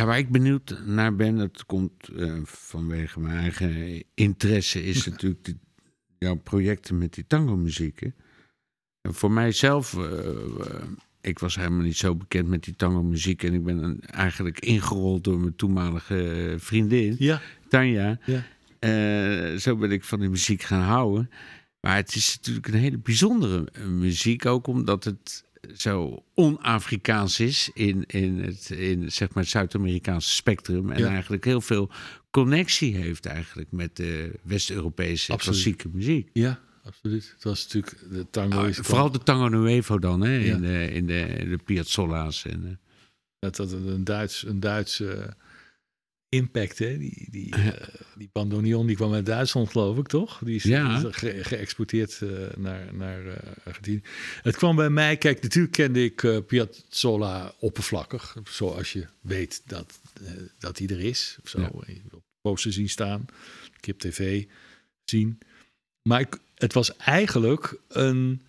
Ja, 0.00 0.06
waar 0.06 0.18
ik 0.18 0.30
benieuwd 0.30 0.82
naar 0.84 1.16
ben, 1.16 1.36
dat 1.36 1.66
komt 1.66 2.08
eh, 2.08 2.34
vanwege 2.44 3.20
mijn 3.20 3.38
eigen 3.38 4.02
interesse, 4.14 4.84
is 4.84 5.06
natuurlijk 5.06 5.44
die, 5.44 5.58
jouw 6.18 6.34
projecten 6.34 6.98
met 6.98 7.14
die 7.14 7.26
tango-muziek. 7.26 8.10
voor 9.02 9.30
mijzelf, 9.30 9.94
eh, 9.94 10.28
eh, 10.28 10.82
ik 11.20 11.38
was 11.38 11.56
helemaal 11.56 11.84
niet 11.84 11.96
zo 11.96 12.14
bekend 12.14 12.48
met 12.48 12.64
die 12.64 12.76
tango-muziek 12.76 13.42
en 13.42 13.54
ik 13.54 13.64
ben 13.64 14.00
eigenlijk 14.00 14.60
ingerold 14.60 15.24
door 15.24 15.38
mijn 15.38 15.56
toenmalige 15.56 16.54
vriendin, 16.58 17.16
Ja, 17.18 17.40
Tanja. 17.68 18.18
ja. 18.24 19.58
Zo 19.58 19.76
ben 19.76 19.90
ik 19.90 20.04
van 20.04 20.20
die 20.20 20.28
muziek 20.28 20.62
gaan 20.62 20.82
houden. 20.82 21.30
Maar 21.80 21.96
het 21.96 22.14
is 22.14 22.36
natuurlijk 22.36 22.66
een 22.66 22.80
hele 22.80 22.98
bijzondere 22.98 23.68
muziek, 23.86 24.46
ook 24.46 24.66
omdat 24.66 25.04
het 25.04 25.44
zo 25.76 26.24
on-Afrikaans 26.34 27.40
is 27.40 27.70
in, 27.74 28.04
in 28.06 28.38
het 28.38 28.70
in, 28.70 29.12
zeg 29.12 29.28
maar, 29.34 29.42
het 29.42 29.52
Zuid-Amerikaanse 29.52 30.30
spectrum. 30.30 30.90
En 30.90 30.98
Ja. 30.98 31.08
eigenlijk 31.08 31.44
heel 31.44 31.60
veel 31.60 31.90
connectie 32.30 32.96
heeft 32.96 33.26
eigenlijk 33.26 33.72
met 33.72 33.96
de 33.96 34.38
West-Europese 34.42 35.36
klassieke 35.36 35.88
muziek. 35.92 36.30
Ja, 36.32 36.60
absoluut. 36.84 37.30
Het 37.34 37.44
was 37.44 37.62
natuurlijk 37.62 37.96
de 38.10 38.26
tango. 38.30 38.66
Ah, 38.66 38.72
vooral 38.72 39.10
de 39.10 39.18
Tango 39.18 39.48
Nuevo 39.48 39.98
dan, 39.98 40.20
hè, 40.20 40.34
Ja. 40.36 40.54
in, 40.54 40.60
de, 40.62 40.90
in, 40.92 41.06
de, 41.06 41.46
de 41.48 41.58
Piazzolla's. 41.64 42.44
En, 42.44 42.64
eh, 42.66 42.70
dat 43.38 43.56
dat 43.56 43.72
een 43.72 44.04
Duits, 44.04 44.46
een 44.46 44.60
Duitse 44.60 45.36
impact, 46.34 46.78
hè? 46.78 46.98
Die, 46.98 47.28
die, 47.30 47.54
eh, 47.54 47.88
die 48.16 48.28
bandoneon 48.32 48.86
die 48.86 48.96
kwam 48.96 49.12
uit 49.14 49.26
Duitsland, 49.26 49.70
geloof 49.70 49.98
ik, 49.98 50.06
toch? 50.06 50.38
Die 50.44 50.54
is 50.54 50.62
Ja. 50.62 50.98
ge- 51.10 51.44
geëxporteerd 51.44 52.20
eh, 52.22 52.28
naar, 52.56 52.94
naar 52.94 53.26
eh, 53.26 53.52
Argentinië. 53.64 54.02
Het 54.42 54.56
kwam 54.56 54.76
bij 54.76 54.90
mij, 54.90 55.16
kijk, 55.16 55.42
natuurlijk 55.42 55.72
kende 55.74 56.04
ik 56.04 56.46
Piazzolla 56.46 57.54
oppervlakkig, 57.58 58.36
zoals 58.44 58.92
je 58.92 59.06
weet 59.20 59.62
dat, 59.66 59.98
dat 60.58 60.78
hij 60.78 60.86
er 60.88 61.00
is. 61.00 61.38
Of 61.42 61.48
zo, 61.48 61.60
Ja. 61.60 61.70
op 62.10 62.22
posters 62.40 62.74
zien 62.74 62.88
staan, 62.88 63.26
op 63.88 63.98
tv 63.98 64.44
zien. 65.04 65.38
Maar 66.08 66.20
ik, 66.20 66.38
het 66.54 66.72
was 66.72 66.96
eigenlijk 66.96 67.78
een 67.88 68.42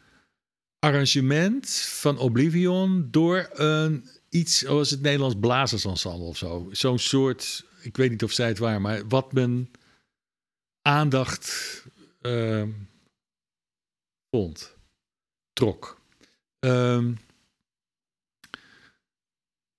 arrangement 0.79 1.69
van 1.75 2.17
Oblivion 2.17 3.07
door 3.11 3.49
een 3.53 4.09
iets 4.29 4.57
zoals 4.57 4.89
het 4.89 5.01
Nederlands 5.01 5.35
blazersensemble 5.39 6.25
of 6.25 6.37
zo. 6.37 6.69
Zo'n 6.71 6.99
soort, 6.99 7.65
ik 7.81 7.97
weet 7.97 8.09
niet 8.09 8.23
of 8.23 8.31
zij 8.31 8.47
het 8.47 8.57
waren, 8.57 8.81
maar 8.81 9.07
wat 9.07 9.33
men 9.33 9.71
aandacht 10.81 11.85
ehm, 12.21 12.69
vond, 14.29 14.75
trok. 15.53 16.01
Ehm, 16.59 17.13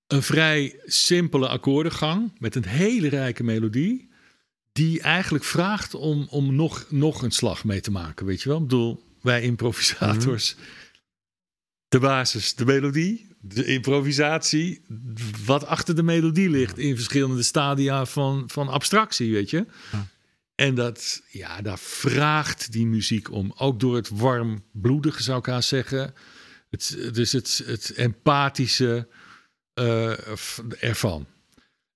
een 0.07 0.23
vrij 0.23 0.79
simpele 0.85 1.47
akkoordengang 1.47 2.31
met 2.39 2.55
een 2.55 2.65
hele 2.65 3.07
rijke 3.07 3.43
melodie. 3.43 4.11
Die 4.71 5.01
eigenlijk 5.01 5.43
vraagt 5.43 5.93
om, 5.93 6.27
om 6.29 6.55
nog, 6.55 6.85
nog 6.89 7.21
een 7.21 7.31
slag 7.31 7.63
mee 7.63 7.81
te 7.81 7.91
maken. 7.91 8.25
Weet 8.25 8.41
je 8.41 8.49
wel? 8.49 8.57
Ik 8.57 8.63
bedoel, 8.63 9.03
wij 9.21 9.41
improvisators. 9.41 10.55
De 11.87 11.99
basis, 11.99 12.55
de 12.55 12.65
melodie, 12.65 13.32
de 13.45 13.65
improvisatie. 13.65 14.81
Wat 15.45 15.65
achter 15.65 15.95
de 15.95 16.03
melodie 16.03 16.49
ligt 16.49 16.77
in 16.77 16.95
verschillende 16.95 17.43
stadia 17.43 18.05
van, 18.05 18.43
van 18.47 18.67
abstractie, 18.67 19.31
weet 19.31 19.49
je. 19.49 19.65
Ja. 19.91 20.07
En 20.55 20.75
dat, 20.75 21.21
ja, 21.29 21.61
daar 21.61 21.79
vraagt 21.79 22.71
die 22.71 22.85
muziek 22.85 23.31
om. 23.31 23.53
Ook 23.57 23.79
door 23.79 23.95
het 23.95 24.09
warmbloedige, 24.09 25.23
zou 25.23 25.39
ik 25.39 25.45
haast 25.45 25.69
zeggen. 25.69 26.13
Het, 26.69 27.09
dus 27.13 27.31
het, 27.31 27.63
het 27.65 27.93
empathische 27.93 29.07
eh, 29.73 30.37
ervan. 30.83 31.27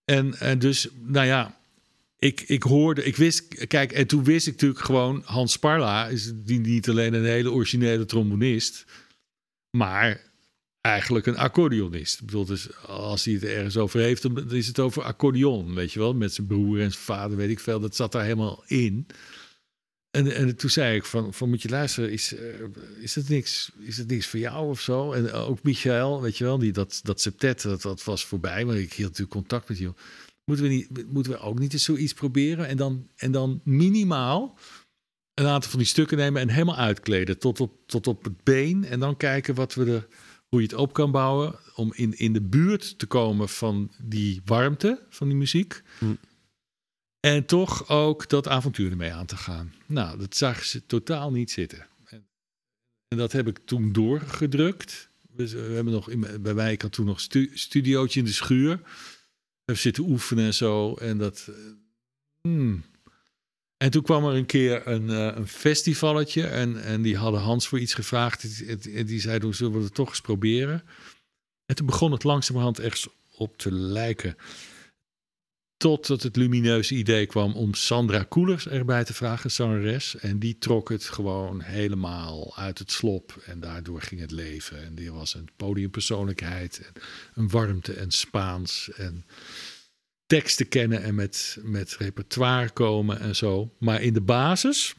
En, 0.05 0.39
en 0.39 0.59
dus, 0.59 0.87
nou 1.01 1.25
ja, 1.25 1.57
ik, 2.19 2.41
ik 2.41 2.63
hoorde, 2.63 3.03
ik 3.03 3.15
wist, 3.15 3.67
kijk, 3.67 3.91
en 3.91 4.07
toen 4.07 4.23
wist 4.23 4.47
ik 4.47 4.53
natuurlijk 4.53 4.85
gewoon, 4.85 5.21
Hans 5.25 5.51
Sparla 5.51 6.07
is 6.07 6.31
die 6.35 6.59
niet 6.59 6.89
alleen 6.89 7.13
een 7.13 7.25
hele 7.25 7.51
originele 7.51 8.05
trombonist, 8.05 8.85
maar 9.69 10.26
eigenlijk 10.81 11.25
een 11.25 11.37
accordeonist. 11.37 12.19
Ik 12.19 12.25
bedoel, 12.25 12.45
dus 12.45 12.83
als 12.83 13.25
hij 13.25 13.33
het 13.33 13.43
ergens 13.43 13.77
over 13.77 13.99
heeft, 13.99 14.21
dan 14.21 14.51
is 14.51 14.67
het 14.67 14.79
over 14.79 15.03
accordeon, 15.03 15.73
weet 15.73 15.91
je 15.93 15.99
wel. 15.99 16.13
Met 16.13 16.33
zijn 16.33 16.47
broer 16.47 16.79
en 16.79 16.91
zijn 16.91 17.03
vader, 17.03 17.37
weet 17.37 17.49
ik 17.49 17.59
veel. 17.59 17.79
Dat 17.79 17.95
zat 17.95 18.11
daar 18.11 18.23
helemaal 18.23 18.63
in. 18.67 19.07
En, 20.11 20.35
en 20.35 20.55
toen 20.55 20.69
zei 20.69 20.95
ik 20.95 21.05
van, 21.05 21.33
van 21.33 21.49
moet 21.49 21.61
je 21.61 21.69
luisteren, 21.69 22.11
is, 22.11 22.35
eh, 22.35 22.43
is, 22.99 23.15
het 23.15 23.29
niks, 23.29 23.71
is 23.79 23.97
het 23.97 24.07
niks 24.07 24.27
voor 24.27 24.39
jou 24.39 24.69
of 24.69 24.81
zo? 24.81 25.11
En 25.11 25.31
ook 25.31 25.63
Michael, 25.63 26.21
weet 26.21 26.37
je 26.37 26.43
wel, 26.43 26.57
die, 26.57 26.71
dat, 26.71 26.99
dat 27.03 27.21
septet, 27.21 27.61
dat, 27.61 27.81
dat 27.81 28.03
was 28.03 28.25
voorbij. 28.25 28.65
Maar 28.65 28.77
ik 28.77 28.93
hield 28.93 29.09
natuurlijk 29.09 29.37
contact 29.37 29.69
met 29.69 29.77
jou. 29.77 29.93
Moeten 30.45 30.65
we, 30.65 30.71
niet, 30.71 31.07
moeten 31.07 31.31
we 31.31 31.39
ook 31.39 31.59
niet 31.59 31.73
eens 31.73 31.83
zoiets 31.83 32.13
proberen? 32.13 32.67
En 32.67 32.77
dan, 32.77 33.07
en 33.15 33.31
dan 33.31 33.61
minimaal 33.63 34.57
een 35.33 35.47
aantal 35.47 35.69
van 35.69 35.79
die 35.79 35.87
stukken 35.87 36.17
nemen 36.17 36.41
en 36.41 36.49
helemaal 36.49 36.75
uitkleden 36.75 37.39
tot 37.39 37.59
op, 37.59 37.73
tot 37.85 38.07
op 38.07 38.23
het 38.23 38.43
been. 38.43 38.85
En 38.85 38.99
dan 38.99 39.17
kijken 39.17 39.55
wat 39.55 39.73
we 39.73 39.91
er, 39.91 40.07
hoe 40.47 40.61
je 40.61 40.67
het 40.67 40.75
op 40.75 40.93
kan 40.93 41.11
bouwen. 41.11 41.59
Om 41.75 41.93
in, 41.95 42.17
in 42.17 42.33
de 42.33 42.41
buurt 42.41 42.99
te 42.99 43.05
komen 43.05 43.49
van 43.49 43.91
die 44.01 44.41
warmte 44.45 45.05
van 45.09 45.27
die 45.27 45.37
muziek. 45.37 45.81
Hm. 45.99 46.13
En 47.19 47.45
toch 47.45 47.89
ook 47.89 48.29
dat 48.29 48.47
avontuur 48.47 48.91
ermee 48.91 49.13
aan 49.13 49.25
te 49.25 49.37
gaan. 49.37 49.73
Nou, 49.85 50.17
dat 50.17 50.35
zag 50.35 50.63
ze 50.63 50.85
totaal 50.85 51.31
niet 51.31 51.51
zitten. 51.51 51.87
En, 52.05 52.27
en 53.07 53.17
dat 53.17 53.31
heb 53.31 53.47
ik 53.47 53.57
toen 53.65 53.91
doorgedrukt. 53.91 55.09
Dus, 55.29 55.53
we 55.53 55.59
hebben 55.59 55.93
nog 55.93 56.09
in, 56.09 56.41
bij 56.41 56.53
mij, 56.53 56.71
ik 56.71 56.81
had 56.81 56.91
toen 56.91 57.05
nog 57.05 57.19
stu, 57.19 57.51
studiootje 57.53 58.19
in 58.19 58.25
de 58.25 58.31
schuur. 58.31 58.81
We 59.65 59.75
zitten 59.75 60.03
oefenen 60.03 60.45
en 60.45 60.53
zo. 60.53 60.93
En 60.93 61.17
dat. 61.17 61.47
eh, 61.49 61.55
hmm. 62.41 62.83
En 63.77 63.91
toen 63.91 64.03
kwam 64.03 64.25
er 64.25 64.35
een 64.35 64.45
keer 64.45 64.87
een, 64.87 65.09
eh, 65.09 65.35
een 65.35 65.47
festivalletje. 65.47 66.47
En, 66.47 66.83
en 66.83 67.01
die 67.01 67.17
hadden 67.17 67.41
Hans 67.41 67.67
voor 67.67 67.79
iets 67.79 67.93
gevraagd. 67.93 68.61
En 68.93 69.05
die 69.05 69.21
zei: 69.21 69.53
zullen 69.53 69.77
we 69.77 69.83
het 69.83 69.93
toch 69.93 70.09
eens 70.09 70.21
proberen. 70.21 70.83
En 71.65 71.75
toen 71.75 71.85
begon 71.85 72.11
het 72.11 72.23
langzamerhand 72.23 72.79
echt 72.79 73.07
op 73.35 73.57
te 73.57 73.71
lijken. 73.71 74.35
Totdat 75.77 76.23
het 76.23 76.35
lumineuze 76.35 76.95
idee 76.95 77.25
kwam 77.25 77.53
om 77.53 77.73
Sandra 77.73 78.23
Koelers 78.23 78.67
erbij 78.67 79.03
te 79.03 79.13
vragen, 79.13 79.51
zangeres. 79.51 80.15
En 80.15 80.39
die 80.39 80.57
trok 80.57 80.89
het 80.89 81.03
gewoon 81.03 81.61
helemaal 81.61 82.57
uit 82.57 82.79
het 82.79 82.91
slop. 82.91 83.41
En 83.45 83.59
daardoor 83.59 84.01
ging 84.01 84.21
het 84.21 84.31
leven. 84.31 84.83
En 84.83 84.95
die 84.95 85.11
was 85.11 85.33
een 85.33 85.49
podiumpersoonlijkheid. 85.55 86.79
En 86.79 87.01
een 87.33 87.49
warmte 87.49 87.93
en 87.93 88.11
Spaans. 88.11 88.89
En 88.95 89.25
teksten 90.27 90.67
kennen 90.67 91.03
en 91.03 91.15
met, 91.15 91.57
met 91.61 91.95
repertoire 91.99 92.69
komen 92.69 93.19
en 93.19 93.35
zo. 93.35 93.73
Maar 93.79 94.01
in 94.01 94.13
de 94.13 94.21
basis, 94.21 94.95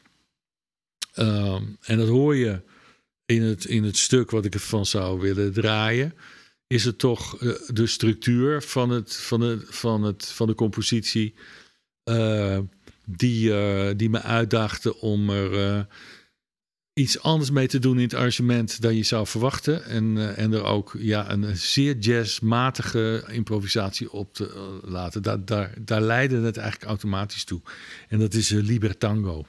ehm, 1.14 1.64
en 1.80 1.98
dat 1.98 2.08
hoor 2.08 2.36
je 2.36 2.60
in 3.26 3.42
het, 3.42 3.64
in 3.64 3.84
het 3.84 3.96
stuk 3.96 4.30
wat 4.30 4.44
ik 4.44 4.54
ervan 4.54 4.86
zou 4.86 5.20
willen 5.20 5.52
draaien, 5.52 6.14
is 6.66 6.84
het 6.84 6.98
toch 6.98 7.40
eh, 7.40 7.52
de 7.66 7.86
structuur 7.86 8.62
van, 8.62 8.90
het, 8.90 9.16
van, 9.16 9.40
het, 9.40 9.64
van, 9.68 10.02
het, 10.02 10.26
van 10.26 10.46
de 10.46 10.54
compositie 10.54 11.34
eh, 12.02 12.58
die, 13.04 13.54
eh, 13.54 13.90
die 13.96 14.10
me 14.10 14.22
uitdaagde 14.22 14.96
om 15.00 15.30
er 15.30 15.86
iets 16.98 17.22
anders 17.22 17.50
mee 17.50 17.66
te 17.66 17.78
doen 17.78 17.96
in 17.96 18.02
het 18.02 18.14
arrangement 18.14 18.80
dan 18.80 18.94
je 18.94 19.02
zou 19.02 19.26
verwachten. 19.26 19.84
En, 19.84 20.18
eh, 20.18 20.38
en 20.38 20.52
er 20.52 20.64
ook 20.64 20.94
ja, 20.98 21.30
een 21.30 21.56
zeer 21.56 21.96
jazzmatige 21.96 23.24
improvisatie 23.28 24.12
op 24.12 24.34
te 24.34 24.48
eh, 24.48 24.90
laten. 24.90 25.22
Daar, 25.22 25.44
daar, 25.44 25.74
daar 25.80 26.00
leidde 26.00 26.40
het 26.40 26.56
eigenlijk 26.56 26.88
automatisch 26.88 27.44
toe. 27.44 27.60
En 28.08 28.18
dat 28.18 28.34
is 28.34 28.50
uh, 28.50 28.62
Libertango. 28.64 29.46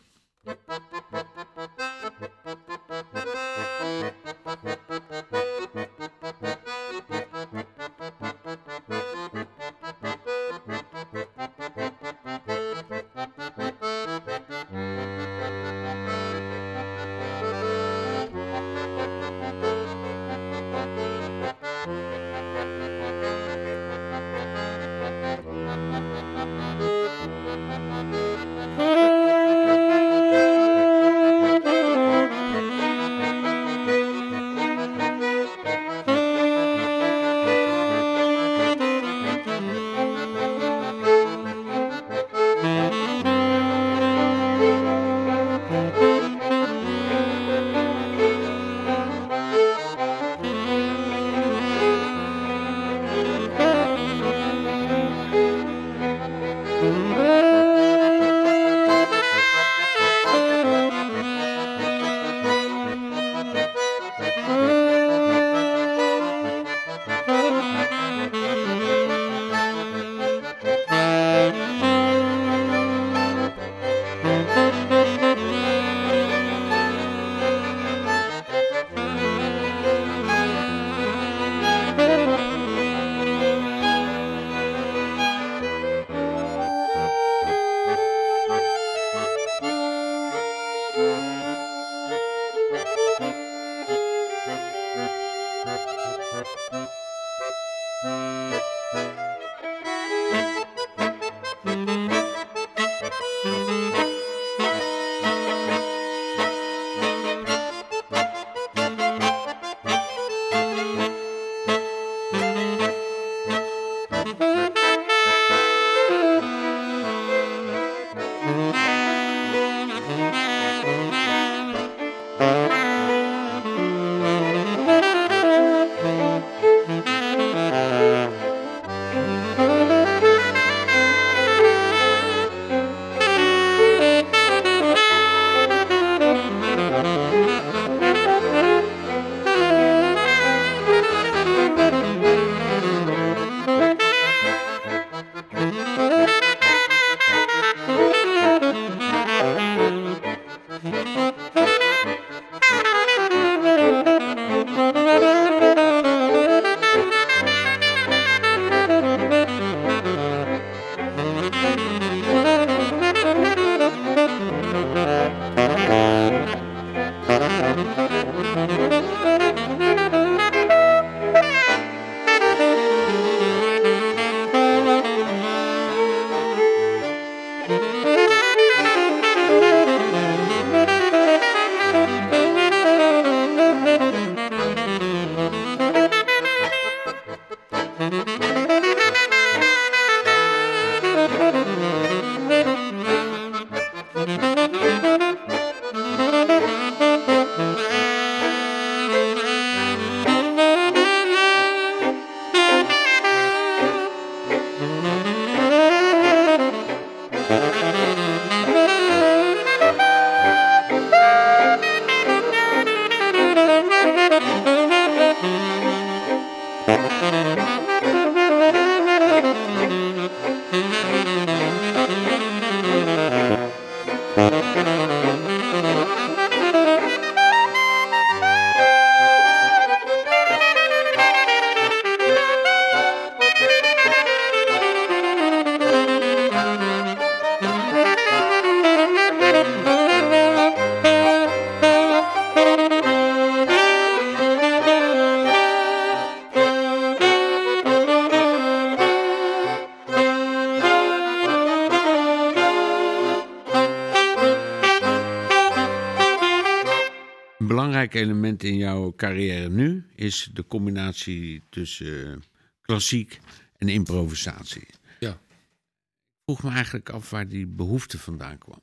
Belangrijk 258.10 258.14
element 258.14 258.64
in 258.64 258.78
jouw 258.78 259.14
carrière 259.16 259.70
nu 259.70 260.06
is 260.16 260.50
de 260.54 260.66
combinatie 260.68 261.62
tussen 261.70 262.32
eh, 262.32 262.38
klassiek 262.82 263.40
en 263.78 263.90
improvisatie. 263.90 264.88
Ja. 265.20 265.32
Ik 265.32 266.46
vroeg 266.46 266.64
me 266.64 266.70
eigenlijk 266.70 267.10
af 267.10 267.30
waar 267.30 267.48
die 267.48 267.66
behoefte 267.66 268.18
vandaan 268.18 268.58
kwam. 268.58 268.82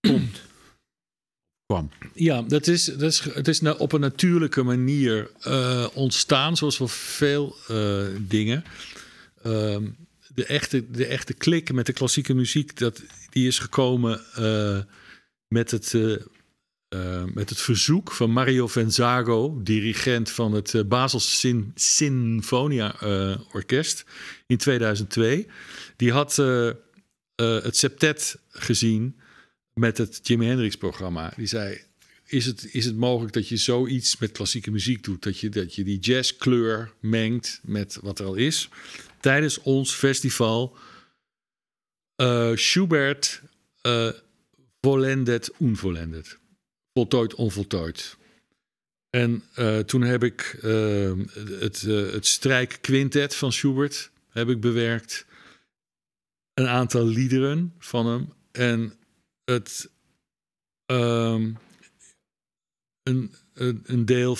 Komt. 0.00 0.40
Kwam. 1.66 1.90
Ja, 2.14 2.42
dat 2.42 2.66
is, 2.66 2.84
dat 2.84 3.02
is, 3.12 3.20
het 3.20 3.48
is 3.48 3.60
op 3.60 3.92
een 3.92 4.00
natuurlijke 4.00 4.62
manier 4.62 5.30
eh, 5.40 5.86
ontstaan, 5.94 6.56
zoals 6.56 6.78
wel 6.78 6.88
veel 6.88 7.56
eh, 7.68 8.06
dingen. 8.18 8.64
Ehm, 9.42 9.88
de, 10.34 10.46
echte, 10.46 10.90
de 10.90 11.06
echte 11.06 11.34
klik 11.34 11.72
met 11.72 11.86
de 11.86 11.92
klassieke 11.92 12.34
muziek, 12.34 12.78
dat, 12.78 13.02
die 13.30 13.46
is 13.46 13.58
gekomen 13.58 14.20
met, 15.48 15.70
het, 15.70 15.94
eh, 16.90 17.20
eh, 17.20 17.24
met 17.34 17.48
het 17.48 17.60
verzoek 17.60 18.12
van 18.12 18.30
Mario 18.30 18.66
Venzago, 18.66 19.60
dirigent 19.62 20.30
van 20.30 20.52
het 20.52 20.72
uh, 20.72 20.82
Basel 20.84 21.20
Sin 21.20 21.72
Sinfonia 21.74 23.00
eh, 23.00 23.40
Orkest 23.52 24.04
in 24.46 24.56
2002. 24.56 25.46
Die 25.96 26.12
had 26.12 26.38
eh, 26.38 26.68
eh, 26.68 26.74
het 27.36 27.76
septet 27.76 28.38
gezien 28.48 29.20
met 29.74 29.98
het 29.98 30.20
Jimi 30.22 30.46
Hendrix 30.46 30.76
programma. 30.76 31.32
Die 31.36 31.46
zei, 31.46 31.80
is 32.26 32.46
het, 32.46 32.74
is 32.74 32.84
het 32.84 32.96
mogelijk 32.96 33.32
dat 33.32 33.48
je 33.48 33.56
zoiets 33.56 34.18
met 34.18 34.32
klassieke 34.32 34.70
muziek 34.70 35.04
doet? 35.04 35.22
Dat 35.22 35.38
je, 35.38 35.48
dat 35.48 35.74
je 35.74 35.84
die 35.84 35.98
jazzkleur 35.98 36.92
mengt 37.00 37.60
met 37.62 37.98
wat 38.02 38.18
er 38.18 38.26
al 38.26 38.34
is. 38.34 38.68
Tijdens 39.20 39.60
ons 39.60 39.94
festival 39.94 40.76
eh, 42.16 42.50
Schubert 42.54 43.42
eh 43.80 44.10
vollendet, 44.80 45.50
unvollendet. 45.58 46.39
Voltooid, 47.00 47.34
onvoltooid. 47.34 48.16
En 49.10 49.42
eh, 49.54 49.78
toen 49.78 50.02
heb 50.02 50.24
ik 50.24 50.58
eh, 50.62 51.12
het, 51.60 51.82
eh, 51.82 52.12
het 52.12 52.26
strijkquintet 52.26 53.34
van 53.34 53.52
Schubert 53.52 54.10
heb 54.28 54.48
ik 54.48 54.60
bewerkt. 54.60 55.26
Een 56.54 56.66
aantal 56.66 57.06
liederen 57.06 57.74
van 57.78 58.06
hem. 58.06 58.32
En 58.52 58.92
het, 59.44 59.90
ehm, 60.86 61.52
een, 63.02 63.34
een, 63.84 64.04
deel 64.04 64.30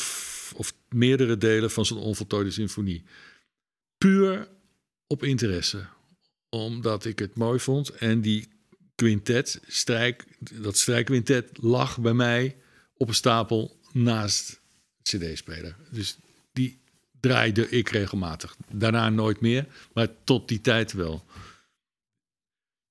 of 0.54 0.74
meerdere 0.88 1.36
delen 1.36 1.70
van 1.70 1.86
zijn 1.86 1.98
onvoltooide 1.98 2.50
symfonie. 2.50 3.04
Puur 3.98 4.48
op 5.06 5.22
interesse. 5.22 5.86
Omdat 6.48 7.04
ik 7.04 7.18
het 7.18 7.36
mooi 7.36 7.60
vond. 7.60 7.90
En 7.90 8.20
die 8.20 8.48
quintet, 9.00 9.60
strijk, 9.66 10.24
dat 10.38 10.76
strijkquintet 10.76 11.58
lag 11.60 11.98
bij 11.98 12.12
mij 12.12 12.56
op 12.96 13.08
een 13.08 13.14
stapel 13.14 13.80
naast 13.92 14.60
cd-speler. 15.02 15.76
Dus 15.90 16.18
die 16.52 16.80
draaide 17.20 17.68
ik 17.68 17.88
regelmatig. 17.88 18.56
Daarna 18.72 19.08
nooit 19.08 19.40
meer, 19.40 19.66
maar 19.92 20.08
tot 20.24 20.48
die 20.48 20.60
tijd 20.60 20.92
wel. 20.92 21.24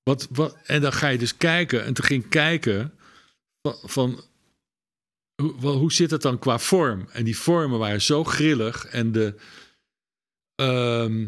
Wat, 0.02 0.28
wat, 0.30 0.56
en 0.64 0.80
dan 0.80 0.92
ga 0.92 1.08
je 1.08 1.18
dus 1.18 1.36
kijken. 1.36 1.84
En 1.84 1.94
toen 1.94 2.04
ging 2.04 2.28
kijken 2.28 2.94
van, 3.82 4.24
hoe 5.60 5.92
zit 5.92 6.10
het 6.10 6.22
dan 6.22 6.38
qua 6.38 6.58
vorm? 6.58 7.08
En 7.12 7.24
die 7.24 7.38
vormen 7.38 7.78
waren 7.78 8.02
zo 8.02 8.24
grillig 8.24 8.86
en 8.86 9.12
de 9.12 9.34
ehm, 10.54 11.26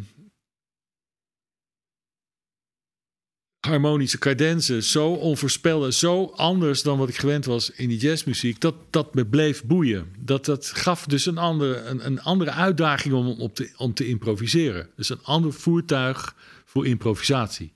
harmonische 3.67 4.19
cadenzen 4.19 4.83
zo 4.83 5.09
onvoorspelbaar, 5.09 5.93
zo 5.93 6.33
anders 6.37 6.83
dan 6.83 6.99
wat 6.99 7.09
ik 7.09 7.17
gewend 7.17 7.45
was 7.45 7.71
in 7.71 7.89
die 7.89 7.99
jazzmuziek, 7.99 8.61
dat 8.61 8.75
dat 8.91 9.15
me 9.15 9.27
bleef 9.27 9.65
boeien. 9.65 10.07
Dat, 10.19 10.45
dat 10.45 10.67
gaf 10.67 11.07
dus 11.07 11.27
een 11.27 11.39
andere, 11.39 11.77
een, 11.77 12.07
een 12.07 12.21
andere 12.21 12.51
uitdaging 12.51 13.15
om, 13.15 13.29
om, 13.29 13.53
te, 13.53 13.71
om 13.77 13.95
te 13.95 14.09
improviseren. 14.09 14.89
Dus 14.97 15.09
een 15.09 15.23
ander 15.23 15.53
voertuig 15.53 16.35
voor 16.65 16.87
improvisatie 16.87 17.73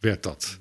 werd 0.00 0.22
dat. 0.22 0.58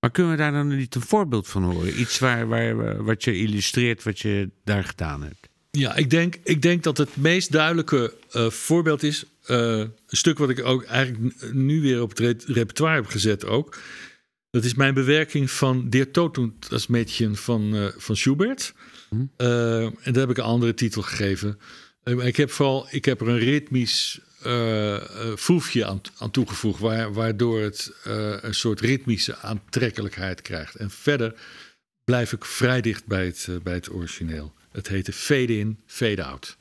Maar 0.00 0.10
kunnen 0.10 0.32
we 0.32 0.38
daar 0.38 0.52
dan 0.52 0.76
niet 0.76 0.94
een 0.94 1.00
voorbeeld 1.00 1.48
van 1.48 1.62
horen? 1.62 2.00
Iets 2.00 2.18
waar, 2.18 2.48
waar, 2.48 3.04
wat 3.04 3.24
je 3.24 3.36
illustreert 3.36 4.02
wat 4.02 4.18
je 4.18 4.50
daar 4.64 4.84
gedaan 4.84 5.22
hebt. 5.22 5.48
Ja, 5.70 5.96
ik 5.96 6.10
denk, 6.10 6.38
ik 6.44 6.62
denk 6.62 6.82
dat 6.82 6.98
het 6.98 7.16
meest 7.16 7.52
duidelijke 7.52 8.14
eh, 8.30 8.50
voorbeeld 8.50 9.02
is. 9.02 9.24
Eh, 9.50 9.78
een 9.78 9.92
stuk 10.06 10.38
wat 10.38 10.50
ik 10.50 10.64
ook 10.64 10.84
eigenlijk 10.84 11.52
nu 11.52 11.80
weer 11.80 12.02
op 12.02 12.08
het 12.08 12.18
re- 12.18 12.52
repertoire 12.52 12.96
heb 12.96 13.06
gezet 13.06 13.44
ook. 13.44 13.76
Dat 14.50 14.64
is 14.64 14.74
mijn 14.74 14.94
bewerking 14.94 15.50
van 15.50 15.88
Der 15.90 16.10
Tod 16.10 16.38
und 16.38 16.70
das 16.70 16.86
Mädchen 16.86 17.36
van, 17.36 17.76
eh, 17.76 17.86
van 17.96 18.16
Schubert. 18.16 18.74
Eh, 19.36 19.82
en 19.82 19.94
daar 20.02 20.14
heb 20.14 20.30
ik 20.30 20.36
een 20.36 20.44
andere 20.44 20.74
titel 20.74 21.02
gegeven. 21.02 21.58
Ik 22.04 22.36
heb 22.36 22.50
vooral 22.50 22.86
ik 22.90 23.04
heb 23.04 23.20
er 23.20 23.28
een 23.28 23.38
ritmisch 23.38 24.20
eh, 24.42 24.96
foefje 25.36 25.84
aan, 25.86 26.00
aan 26.18 26.30
toegevoegd. 26.30 26.80
Waar, 26.80 27.12
waardoor 27.12 27.60
het 27.60 27.92
een 28.40 28.54
soort 28.54 28.80
ritmische 28.80 29.36
aantrekkelijkheid 29.36 30.42
krijgt. 30.42 30.74
En 30.74 30.90
verder 30.90 31.34
blijf 32.04 32.32
ik 32.32 32.44
vrij 32.44 32.80
dicht 32.80 33.06
bij 33.06 33.26
het, 33.26 33.48
bij 33.62 33.74
het 33.74 33.92
origineel. 33.92 34.52
Het 34.72 34.88
heette 34.88 35.12
Fade 35.12 35.58
In, 35.58 35.78
Fade 35.86 36.24
Out. 36.24 36.56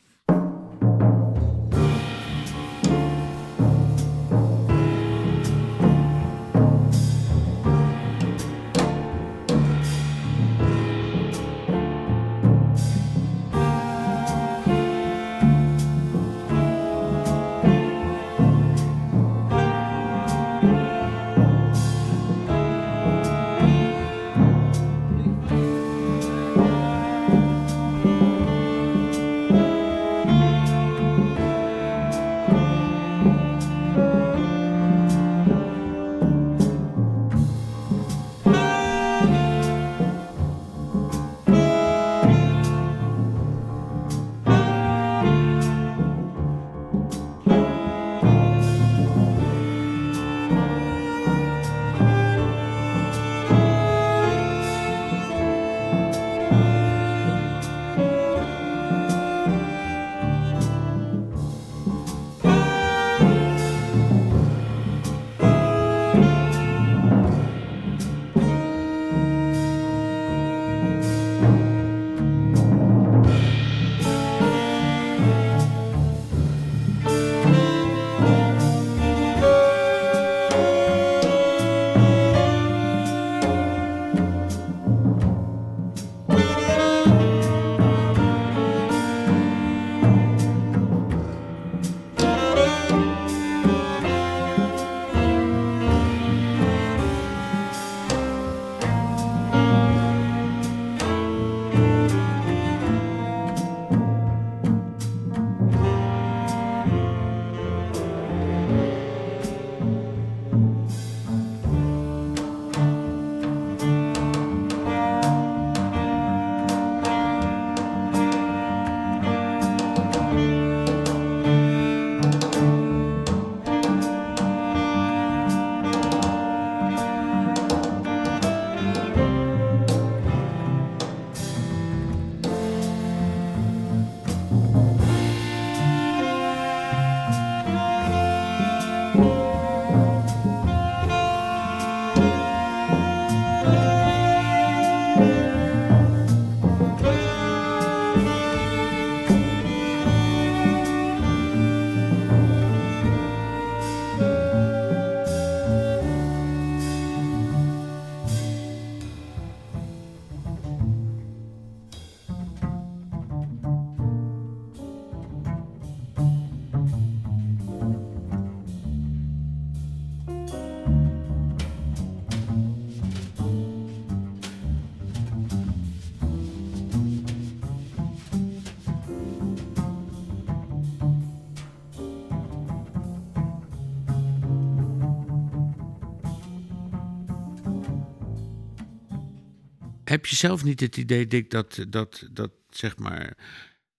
Heb 190.10 190.26
je 190.26 190.36
zelf 190.36 190.64
niet 190.64 190.80
het 190.80 190.98
idee, 190.98 191.28
Dick, 191.28 191.50
dat, 191.50 191.86
dat, 191.90 192.28
dat 192.32 192.52
zeg 192.70 192.98
maar. 192.98 193.38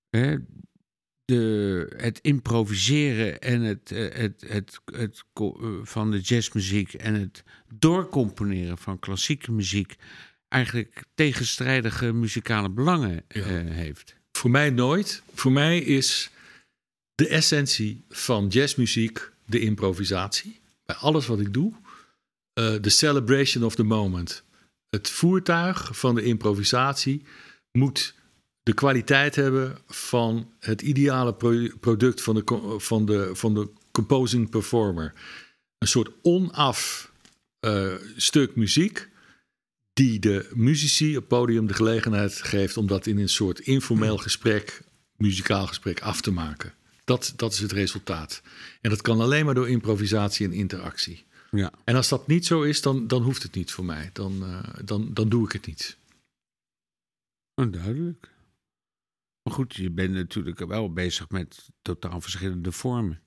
Hè, 0.08 0.36
de, 1.24 1.94
het 1.96 2.18
improviseren 2.22 3.40
en 3.40 3.60
het, 3.60 3.92
eh, 3.92 4.14
het, 4.14 4.44
het, 4.46 4.80
het, 4.84 5.24
eh, 5.34 5.46
van 5.82 6.10
de 6.10 6.20
jazzmuziek 6.20 6.94
en 6.94 7.14
het 7.14 7.42
doorcomponeren 7.74 8.78
van 8.78 8.98
klassieke 8.98 9.52
muziek 9.52 9.96
eigenlijk 10.48 11.04
tegenstrijdige 11.14 12.12
muzikale 12.12 12.70
belangen 12.70 13.24
Ja. 13.28 13.40
eh, 13.40 13.70
heeft. 13.74 14.14
Voor 14.32 14.50
mij 14.50 14.70
nooit. 14.70 15.22
Voor 15.34 15.52
mij 15.52 15.78
is 15.78 16.30
de 17.14 17.28
essentie 17.28 18.04
van 18.08 18.46
jazzmuziek 18.46 19.30
de 19.46 19.60
improvisatie. 19.60 20.60
Bij 20.84 20.96
alles 20.96 21.26
wat 21.26 21.40
ik 21.40 21.52
doe. 21.52 21.72
De 22.80 22.90
celebration 22.90 23.64
of 23.64 23.74
the 23.74 23.82
moment. 23.82 24.44
Het 24.90 25.10
voertuig 25.10 25.98
van 25.98 26.14
de 26.14 26.22
improvisatie 26.22 27.24
moet 27.72 28.14
de 28.62 28.74
kwaliteit 28.74 29.34
hebben 29.34 29.78
van 29.86 30.52
het 30.58 30.82
ideale 30.82 31.34
pro- 31.34 31.76
product 31.80 32.22
van 32.22 32.34
de, 32.34 32.74
van 32.78 33.06
de, 33.06 33.30
van 33.32 33.54
de 33.54 33.70
composing 33.90 34.50
performer. 34.50 35.12
Een 35.78 35.88
soort 35.88 36.10
onaf 36.22 37.12
eh, 37.60 37.94
stuk 38.16 38.56
muziek 38.56 39.08
die 39.92 40.18
de 40.18 40.50
muzici 40.54 41.16
op 41.16 41.28
podium 41.28 41.66
de 41.66 41.74
gelegenheid 41.74 42.32
geeft 42.32 42.76
om 42.76 42.86
dat 42.86 43.06
in 43.06 43.18
een 43.18 43.28
soort 43.28 43.58
informeel 43.60 44.16
gesprek, 44.16 44.82
muzikaal 45.16 45.66
gesprek 45.66 46.00
af 46.00 46.20
te 46.20 46.30
maken. 46.30 46.74
Dat, 47.04 47.32
dat 47.36 47.52
is 47.52 47.58
het 47.58 47.72
resultaat. 47.72 48.42
En 48.80 48.90
dat 48.90 49.00
kan 49.00 49.20
alleen 49.20 49.44
maar 49.44 49.54
door 49.54 49.68
improvisatie 49.68 50.46
en 50.46 50.52
interactie. 50.52 51.24
Ja. 51.50 51.72
En 51.84 51.96
als 51.96 52.08
dat 52.08 52.26
niet 52.26 52.46
zo 52.46 52.62
is, 52.62 52.82
dan, 52.82 53.06
dan 53.06 53.22
hoeft 53.22 53.42
het 53.42 53.54
niet 53.54 53.72
voor 53.72 53.84
mij. 53.84 54.10
Dan, 54.12 54.42
eh, 54.42 54.84
dan, 54.84 55.14
dan 55.14 55.28
doe 55.28 55.44
ik 55.44 55.52
het 55.52 55.66
niet. 55.66 55.96
Oh, 57.54 57.72
duidelijk. 57.72 58.28
Maar 59.42 59.54
goed, 59.54 59.74
je 59.74 59.90
bent 59.90 60.14
natuurlijk 60.14 60.58
wel 60.58 60.92
bezig 60.92 61.28
met 61.28 61.68
totaal 61.82 62.20
verschillende 62.20 62.72
vormen. 62.72 63.20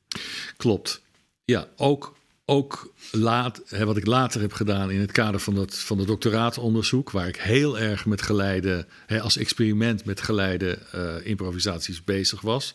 Klopt. 0.57 1.01
Ja, 1.45 1.67
ook, 1.75 2.15
ook 2.45 2.93
laat, 3.11 3.61
hè, 3.65 3.85
wat 3.85 3.97
ik 3.97 4.05
later 4.05 4.41
heb 4.41 4.53
gedaan 4.53 4.91
in 4.91 4.99
het 4.99 5.11
kader 5.11 5.39
van, 5.39 5.55
dat, 5.55 5.79
van 5.79 5.97
het 5.97 6.07
doctoraatonderzoek, 6.07 7.11
waar 7.11 7.27
ik 7.27 7.35
heel 7.35 7.79
erg 7.79 8.05
met 8.05 8.21
geleide, 8.21 8.87
hè, 9.05 9.21
als 9.21 9.37
experiment 9.37 10.05
met 10.05 10.21
geleide 10.21 10.77
eh, 10.91 11.25
improvisaties 11.25 12.03
bezig 12.03 12.41
was. 12.41 12.73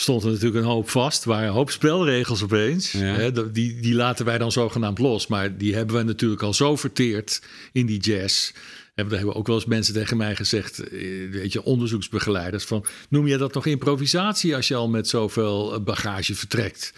Stond 0.00 0.22
er 0.22 0.30
natuurlijk 0.30 0.64
een 0.64 0.70
hoop 0.70 0.90
vast, 0.90 1.24
waren 1.24 1.48
een 1.48 1.54
hoop 1.54 1.70
spelregels 1.70 2.42
opeens. 2.42 2.92
Ja. 2.92 3.00
Hè, 3.00 3.50
die, 3.52 3.80
die 3.80 3.94
laten 3.94 4.24
wij 4.24 4.38
dan 4.38 4.52
zogenaamd 4.52 4.98
los. 4.98 5.26
Maar 5.26 5.56
die 5.56 5.74
hebben 5.74 5.94
wij 5.94 6.04
natuurlijk 6.04 6.42
al 6.42 6.54
zo 6.54 6.76
verteerd 6.76 7.42
in 7.72 7.86
die 7.86 8.00
jazz. 8.00 8.52
Hebben, 9.00 9.18
daar 9.18 9.26
hebben 9.26 9.40
ook 9.40 9.46
wel 9.46 9.56
eens 9.56 9.74
mensen 9.76 9.94
tegen 9.94 10.16
mij 10.16 10.36
gezegd, 10.36 10.78
eh, 10.78 11.30
weet 11.30 11.52
je, 11.52 11.62
onderzoeksbegeleiders, 11.62 12.64
van 12.64 12.84
noem 13.08 13.26
je 13.26 13.36
dat 13.36 13.54
nog 13.54 13.66
improvisatie 13.66 14.56
als 14.56 14.68
je 14.68 14.74
al 14.74 14.88
met 14.88 15.08
zoveel 15.08 15.74
eh, 15.74 15.80
bagage 15.80 16.34
vertrekt? 16.34 16.92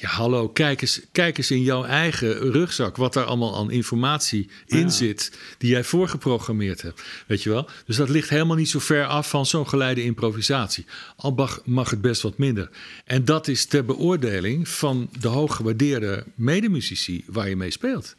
Ja, 0.00 0.08
hallo, 0.08 0.48
kijk 0.48 0.82
eens, 0.82 1.00
kijk 1.12 1.38
eens 1.38 1.50
in 1.50 1.62
jouw 1.62 1.84
eigen 1.84 2.38
rugzak 2.38 2.96
wat 2.96 3.12
daar 3.12 3.24
allemaal 3.24 3.56
aan 3.56 3.70
informatie 3.70 4.48
in 4.66 4.90
zit 4.90 5.38
die 5.58 5.70
jij 5.70 5.84
voorgeprogrammeerd 5.84 6.82
hebt. 6.82 7.02
Weet 7.26 7.42
je 7.42 7.50
wel? 7.50 7.68
Dus 7.86 7.96
dat 7.96 8.08
ligt 8.08 8.28
helemaal 8.28 8.56
niet 8.56 8.68
zo 8.68 8.78
ver 8.78 9.06
af 9.06 9.28
van 9.28 9.46
zo'n 9.46 9.68
geleide 9.68 10.02
improvisatie. 10.02 10.86
Al 11.16 11.32
mag, 11.32 11.60
mag 11.64 11.90
het 11.90 12.00
best 12.00 12.22
wat 12.22 12.38
minder. 12.38 12.70
En 13.04 13.24
dat 13.24 13.48
is 13.48 13.64
ter 13.64 13.84
beoordeling 13.84 14.68
van 14.68 15.10
de 15.20 15.28
hooggewaardeerde 15.28 16.24
medemuzici 16.34 17.24
waar 17.26 17.48
je 17.48 17.56
mee 17.56 17.70
speelt. 17.70 18.14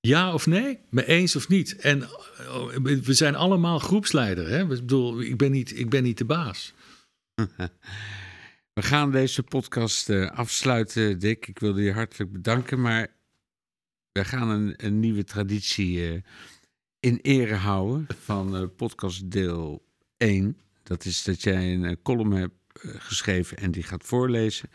Ja 0.00 0.34
of 0.34 0.46
nee? 0.46 0.78
Me 0.90 1.06
eens 1.06 1.36
of 1.36 1.48
niet? 1.48 1.76
En 1.76 2.02
eh, 2.02 2.08
we 3.02 3.14
zijn 3.14 3.34
allemaal 3.34 3.78
groepsleider. 3.78 4.48
Hè? 4.48 4.62
Ik 4.62 4.68
bedoel, 4.68 5.20
ik 5.20 5.36
ben 5.36 5.50
niet, 5.50 5.78
ik 5.78 5.90
ben 5.90 6.02
niet 6.02 6.18
de 6.18 6.24
baas. 6.24 6.72
We 8.80 8.86
gaan 8.86 9.10
deze 9.10 9.42
podcast 9.42 10.08
eh, 10.08 10.30
afsluiten, 10.30 11.18
Dick. 11.18 11.46
Ik 11.46 11.58
wilde 11.58 11.82
je 11.82 11.92
hartelijk 11.92 12.32
bedanken, 12.32 12.80
maar 12.80 13.08
we 14.12 14.24
gaan 14.24 14.48
een, 14.48 14.74
een 14.76 15.00
nieuwe 15.00 15.24
traditie 15.24 16.08
eh, 16.08 16.22
in 17.00 17.18
ere 17.22 17.54
houden 17.54 18.06
van 18.18 18.56
eh, 18.56 18.64
podcast 18.76 19.30
deel 19.30 19.86
1. 20.16 20.58
Dat 20.82 21.04
is 21.04 21.22
dat 21.22 21.42
jij 21.42 21.72
een 21.72 22.02
column 22.02 22.32
hebt 22.32 22.54
geschreven 22.82 23.56
en 23.56 23.70
die 23.70 23.82
gaat 23.82 24.04
voorlezen 24.04 24.70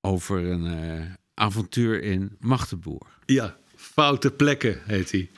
over 0.00 0.44
een 0.44 1.16
avontuur 1.34 2.02
in 2.02 2.36
Magdeburg. 2.38 3.18
Ja, 3.26 3.56
foute 3.92 4.30
plekken 4.30 4.80
heet 4.84 5.10
hij. 5.10 5.30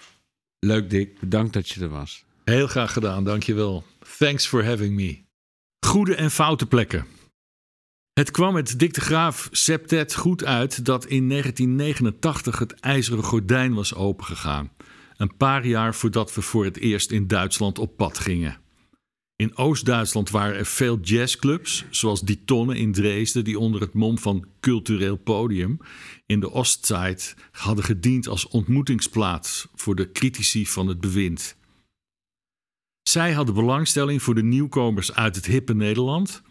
Leuk, 0.59 0.91
Dick. 0.91 1.21
Bedankt 1.21 1.53
dat 1.53 1.69
je 1.69 1.81
er 1.81 1.89
was. 1.89 2.25
Heel 2.45 2.67
graag 2.67 2.93
gedaan, 2.93 3.25
dankjewel. 3.25 3.85
Thanks 4.19 4.47
for 4.47 4.65
having 4.65 4.95
me. 4.95 5.25
Goede 5.87 6.15
en 6.15 6.31
foute 6.31 6.67
plekken. 6.67 7.07
Het 8.13 8.31
kwam 8.31 8.53
met 8.53 8.79
Dick 8.79 8.95
de 8.95 9.01
Graaf 9.01 9.49
septet 9.51 10.15
goed 10.15 10.45
uit 10.45 10.85
dat 10.85 11.07
in 11.07 11.29
1989 11.29 12.59
het 12.59 12.73
ijzeren 12.73 13.25
gordijn 13.25 13.75
was 13.75 13.95
opengegaan. 13.95 14.73
Een 15.17 15.37
paar 15.37 15.67
jaar 15.67 15.95
voordat 15.95 16.35
we 16.35 16.43
voor 16.43 16.65
het 16.65 16.77
eerst 16.79 17.11
in 17.11 17.27
Duitsland 17.27 17.79
op 17.79 17.97
pad 17.97 18.19
gingen. 18.19 18.59
In 19.37 19.57
Oost-Duitsland 19.57 20.31
waren 20.31 20.57
er 20.57 20.67
veel 20.67 21.01
jazzclubs, 21.01 21.85
zoals 21.91 22.21
Die 22.21 22.45
Tonne 22.45 22.79
in 22.79 22.93
Dresden, 22.93 23.45
die 23.45 23.59
onder 23.59 23.81
het 23.81 23.95
mom 23.95 24.19
van 24.19 24.47
cultureel 24.61 25.17
podium 25.17 25.79
in 26.27 26.41
de 26.41 26.51
Ostzeit 26.51 27.37
hadden 27.51 27.85
gediend 27.85 28.29
als 28.29 28.49
ontmoetingsplaats 28.49 29.69
voor 29.75 29.95
de 29.95 30.13
critici 30.13 30.67
van 30.67 30.89
het 30.89 31.01
bewind. 31.01 31.57
Zij 33.03 33.33
hadden 33.33 33.55
belangstelling 33.55 34.23
voor 34.23 34.35
de 34.35 34.43
nieuwkomers 34.43 35.13
uit 35.13 35.37
het 35.37 35.47
hippe 35.47 35.75
Nederland, 35.75 36.43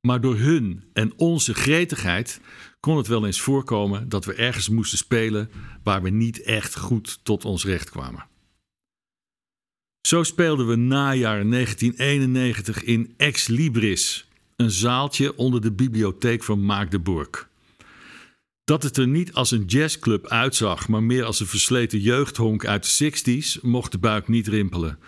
maar 0.00 0.20
door 0.20 0.36
hun 0.36 0.84
en 0.92 1.12
onze 1.16 1.54
gretigheid 1.54 2.40
kon 2.80 2.96
het 2.96 3.06
wel 3.06 3.26
eens 3.26 3.40
voorkomen 3.40 4.08
dat 4.08 4.24
we 4.24 4.34
ergens 4.34 4.68
moesten 4.68 4.98
spelen 4.98 5.50
waar 5.82 6.02
we 6.02 6.10
niet 6.10 6.42
echt 6.42 6.76
goed 6.76 7.18
tot 7.22 7.44
ons 7.44 7.64
recht 7.64 7.90
kwamen. 7.90 8.26
Zo 10.08 10.22
speelden 10.22 10.66
we 10.66 10.76
najaar 10.76 11.50
1991 11.50 12.84
in 12.84 13.14
Ex 13.16 13.46
Libris, 13.46 14.28
een 14.56 14.70
zaaltje 14.70 15.36
onder 15.36 15.60
de 15.60 15.72
bibliotheek 15.72 16.42
van 16.42 16.64
Maagdeburg. 16.64 17.48
Dat 18.64 18.82
het 18.82 18.96
er 18.96 19.08
niet 19.08 19.32
als 19.32 19.50
een 19.50 19.64
jazzclub 19.64 20.26
uitzag, 20.26 20.88
maar 20.88 21.02
meer 21.02 21.24
als 21.24 21.40
een 21.40 21.46
versleten 21.46 22.00
jeugdhonk 22.00 22.66
uit 22.66 22.98
de 22.98 23.12
60s, 23.12 23.60
mocht 23.60 23.92
de 23.92 23.98
buik 23.98 24.28
niet 24.28 24.48
rimpelen. 24.48 24.98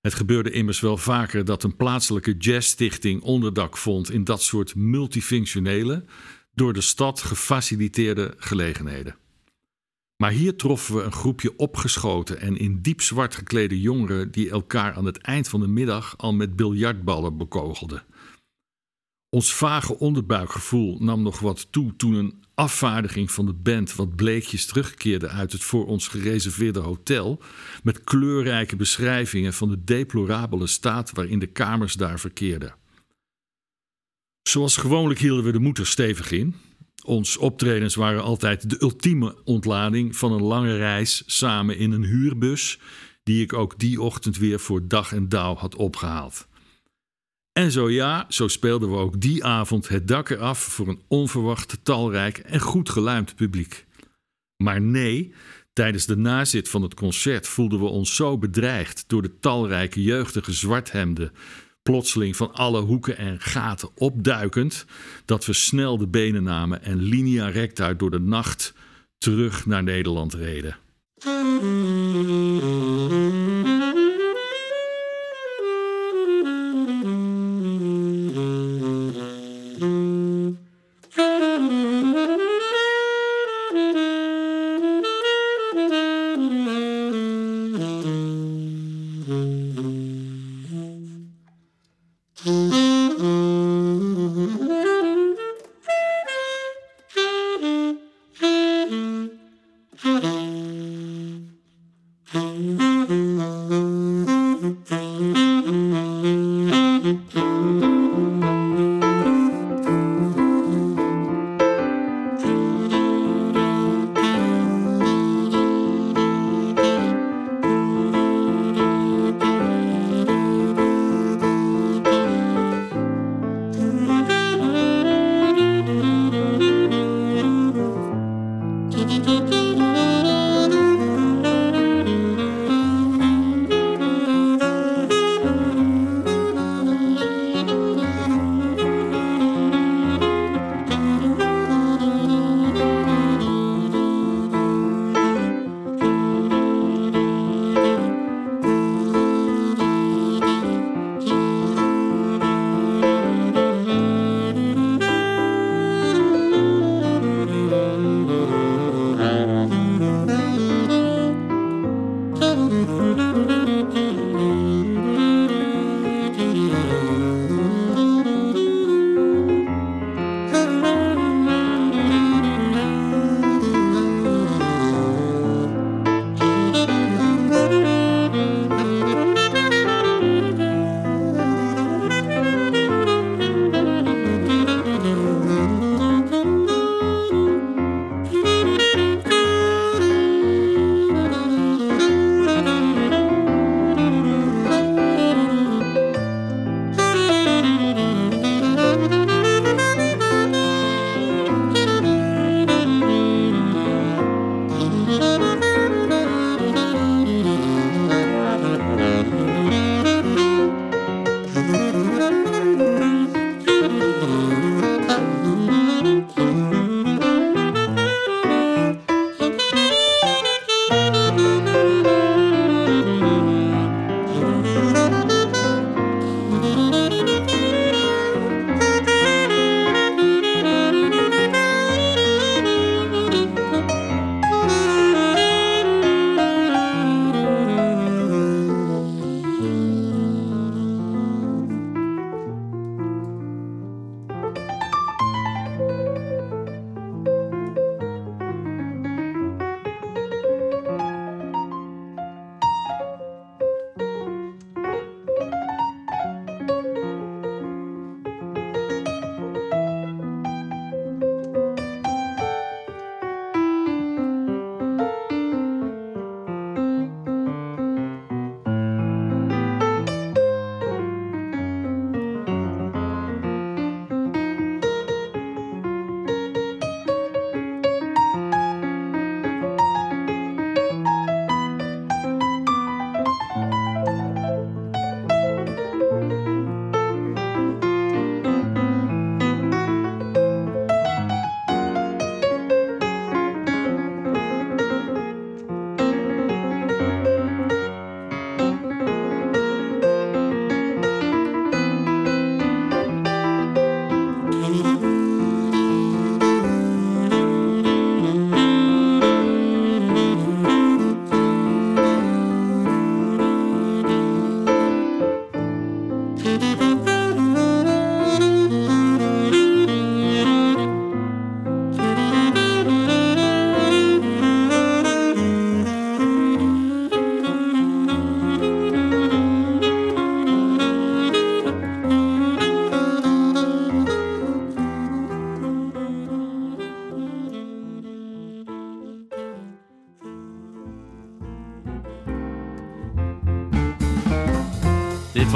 Het 0.00 0.14
gebeurde 0.14 0.50
immers 0.50 0.80
wel 0.80 0.96
vaker 0.96 1.44
dat 1.44 1.62
een 1.62 1.76
plaatselijke 1.76 2.36
jazzstichting 2.36 3.22
onderdak 3.22 3.76
vond 3.76 4.10
in 4.10 4.24
dat 4.24 4.42
soort 4.42 4.74
multifunctionele, 4.74 6.04
door 6.54 6.72
de 6.72 6.80
stad 6.80 7.20
gefaciliteerde 7.20 8.34
gelegenheden. 8.36 9.16
Maar 10.22 10.30
hier 10.30 10.56
troffen 10.56 10.94
we 10.94 11.02
een 11.02 11.12
groepje 11.12 11.56
opgeschoten 11.56 12.40
en 12.40 12.56
in 12.56 12.80
diep 12.82 13.00
zwart 13.00 13.34
geklede 13.34 13.80
jongeren 13.80 14.30
die 14.30 14.50
elkaar 14.50 14.94
aan 14.94 15.04
het 15.04 15.18
eind 15.18 15.48
van 15.48 15.60
de 15.60 15.66
middag 15.66 16.18
al 16.18 16.32
met 16.32 16.56
biljartballen 16.56 17.36
bekogelden. 17.36 18.04
Ons 19.28 19.54
vage 19.54 19.98
onderbuikgevoel 19.98 20.98
nam 21.00 21.22
nog 21.22 21.38
wat 21.38 21.72
toe 21.72 21.96
toen 21.96 22.14
een 22.14 22.44
afvaardiging 22.54 23.30
van 23.30 23.46
de 23.46 23.52
band 23.52 23.94
wat 23.94 24.16
bleekjes 24.16 24.66
terugkeerde 24.66 25.28
uit 25.28 25.52
het 25.52 25.62
voor 25.62 25.86
ons 25.86 26.08
gereserveerde 26.08 26.80
hotel 26.80 27.42
met 27.82 28.04
kleurrijke 28.04 28.76
beschrijvingen 28.76 29.52
van 29.52 29.68
de 29.68 29.84
deplorabele 29.84 30.66
staat 30.66 31.12
waarin 31.12 31.38
de 31.38 31.46
kamers 31.46 31.94
daar 31.94 32.20
verkeerden. 32.20 32.74
Zoals 34.42 34.76
gewoonlijk 34.76 35.20
hielden 35.20 35.44
we 35.44 35.52
de 35.52 35.58
moeder 35.58 35.86
stevig 35.86 36.30
in. 36.30 36.54
Ons 37.04 37.36
optredens 37.36 37.94
waren 37.94 38.22
altijd 38.22 38.70
de 38.70 38.82
ultieme 38.82 39.36
ontlading 39.44 40.16
van 40.16 40.32
een 40.32 40.42
lange 40.42 40.76
reis 40.76 41.22
samen 41.26 41.78
in 41.78 41.92
een 41.92 42.04
huurbus, 42.04 42.78
die 43.22 43.42
ik 43.42 43.52
ook 43.52 43.78
die 43.78 44.00
ochtend 44.00 44.38
weer 44.38 44.60
voor 44.60 44.88
dag 44.88 45.12
en 45.12 45.28
dauw 45.28 45.54
had 45.54 45.74
opgehaald. 45.74 46.46
En 47.52 47.70
zo 47.70 47.90
ja, 47.90 48.26
zo 48.28 48.48
speelden 48.48 48.90
we 48.90 48.96
ook 48.96 49.20
die 49.20 49.44
avond 49.44 49.88
het 49.88 50.08
dak 50.08 50.28
eraf 50.28 50.58
voor 50.58 50.88
een 50.88 51.02
onverwacht 51.08 51.78
talrijk 51.82 52.38
en 52.38 52.60
goed 52.60 52.90
geluimd 52.90 53.34
publiek. 53.34 53.86
Maar 54.56 54.80
nee, 54.80 55.34
tijdens 55.72 56.06
de 56.06 56.16
nazit 56.16 56.68
van 56.68 56.82
het 56.82 56.94
concert 56.94 57.48
voelden 57.48 57.78
we 57.78 57.84
ons 57.84 58.16
zo 58.16 58.38
bedreigd 58.38 59.04
door 59.06 59.22
de 59.22 59.38
talrijke 59.38 60.02
jeugdige 60.02 60.52
zwarthemden, 60.52 61.32
plotseling 61.82 62.36
van 62.36 62.54
alle 62.54 62.80
hoeken 62.80 63.16
en 63.16 63.40
gaten 63.40 63.88
opduikend, 63.94 64.84
dat 65.24 65.44
we 65.46 65.52
snel 65.52 65.98
de 65.98 66.06
benen 66.06 66.42
namen 66.42 66.82
en 66.82 67.02
linea 67.02 67.48
recta 67.48 67.92
door 67.92 68.10
de 68.10 68.20
nacht 68.20 68.74
terug 69.18 69.66
naar 69.66 69.82
Nederland 69.82 70.34
reden. 70.34 70.76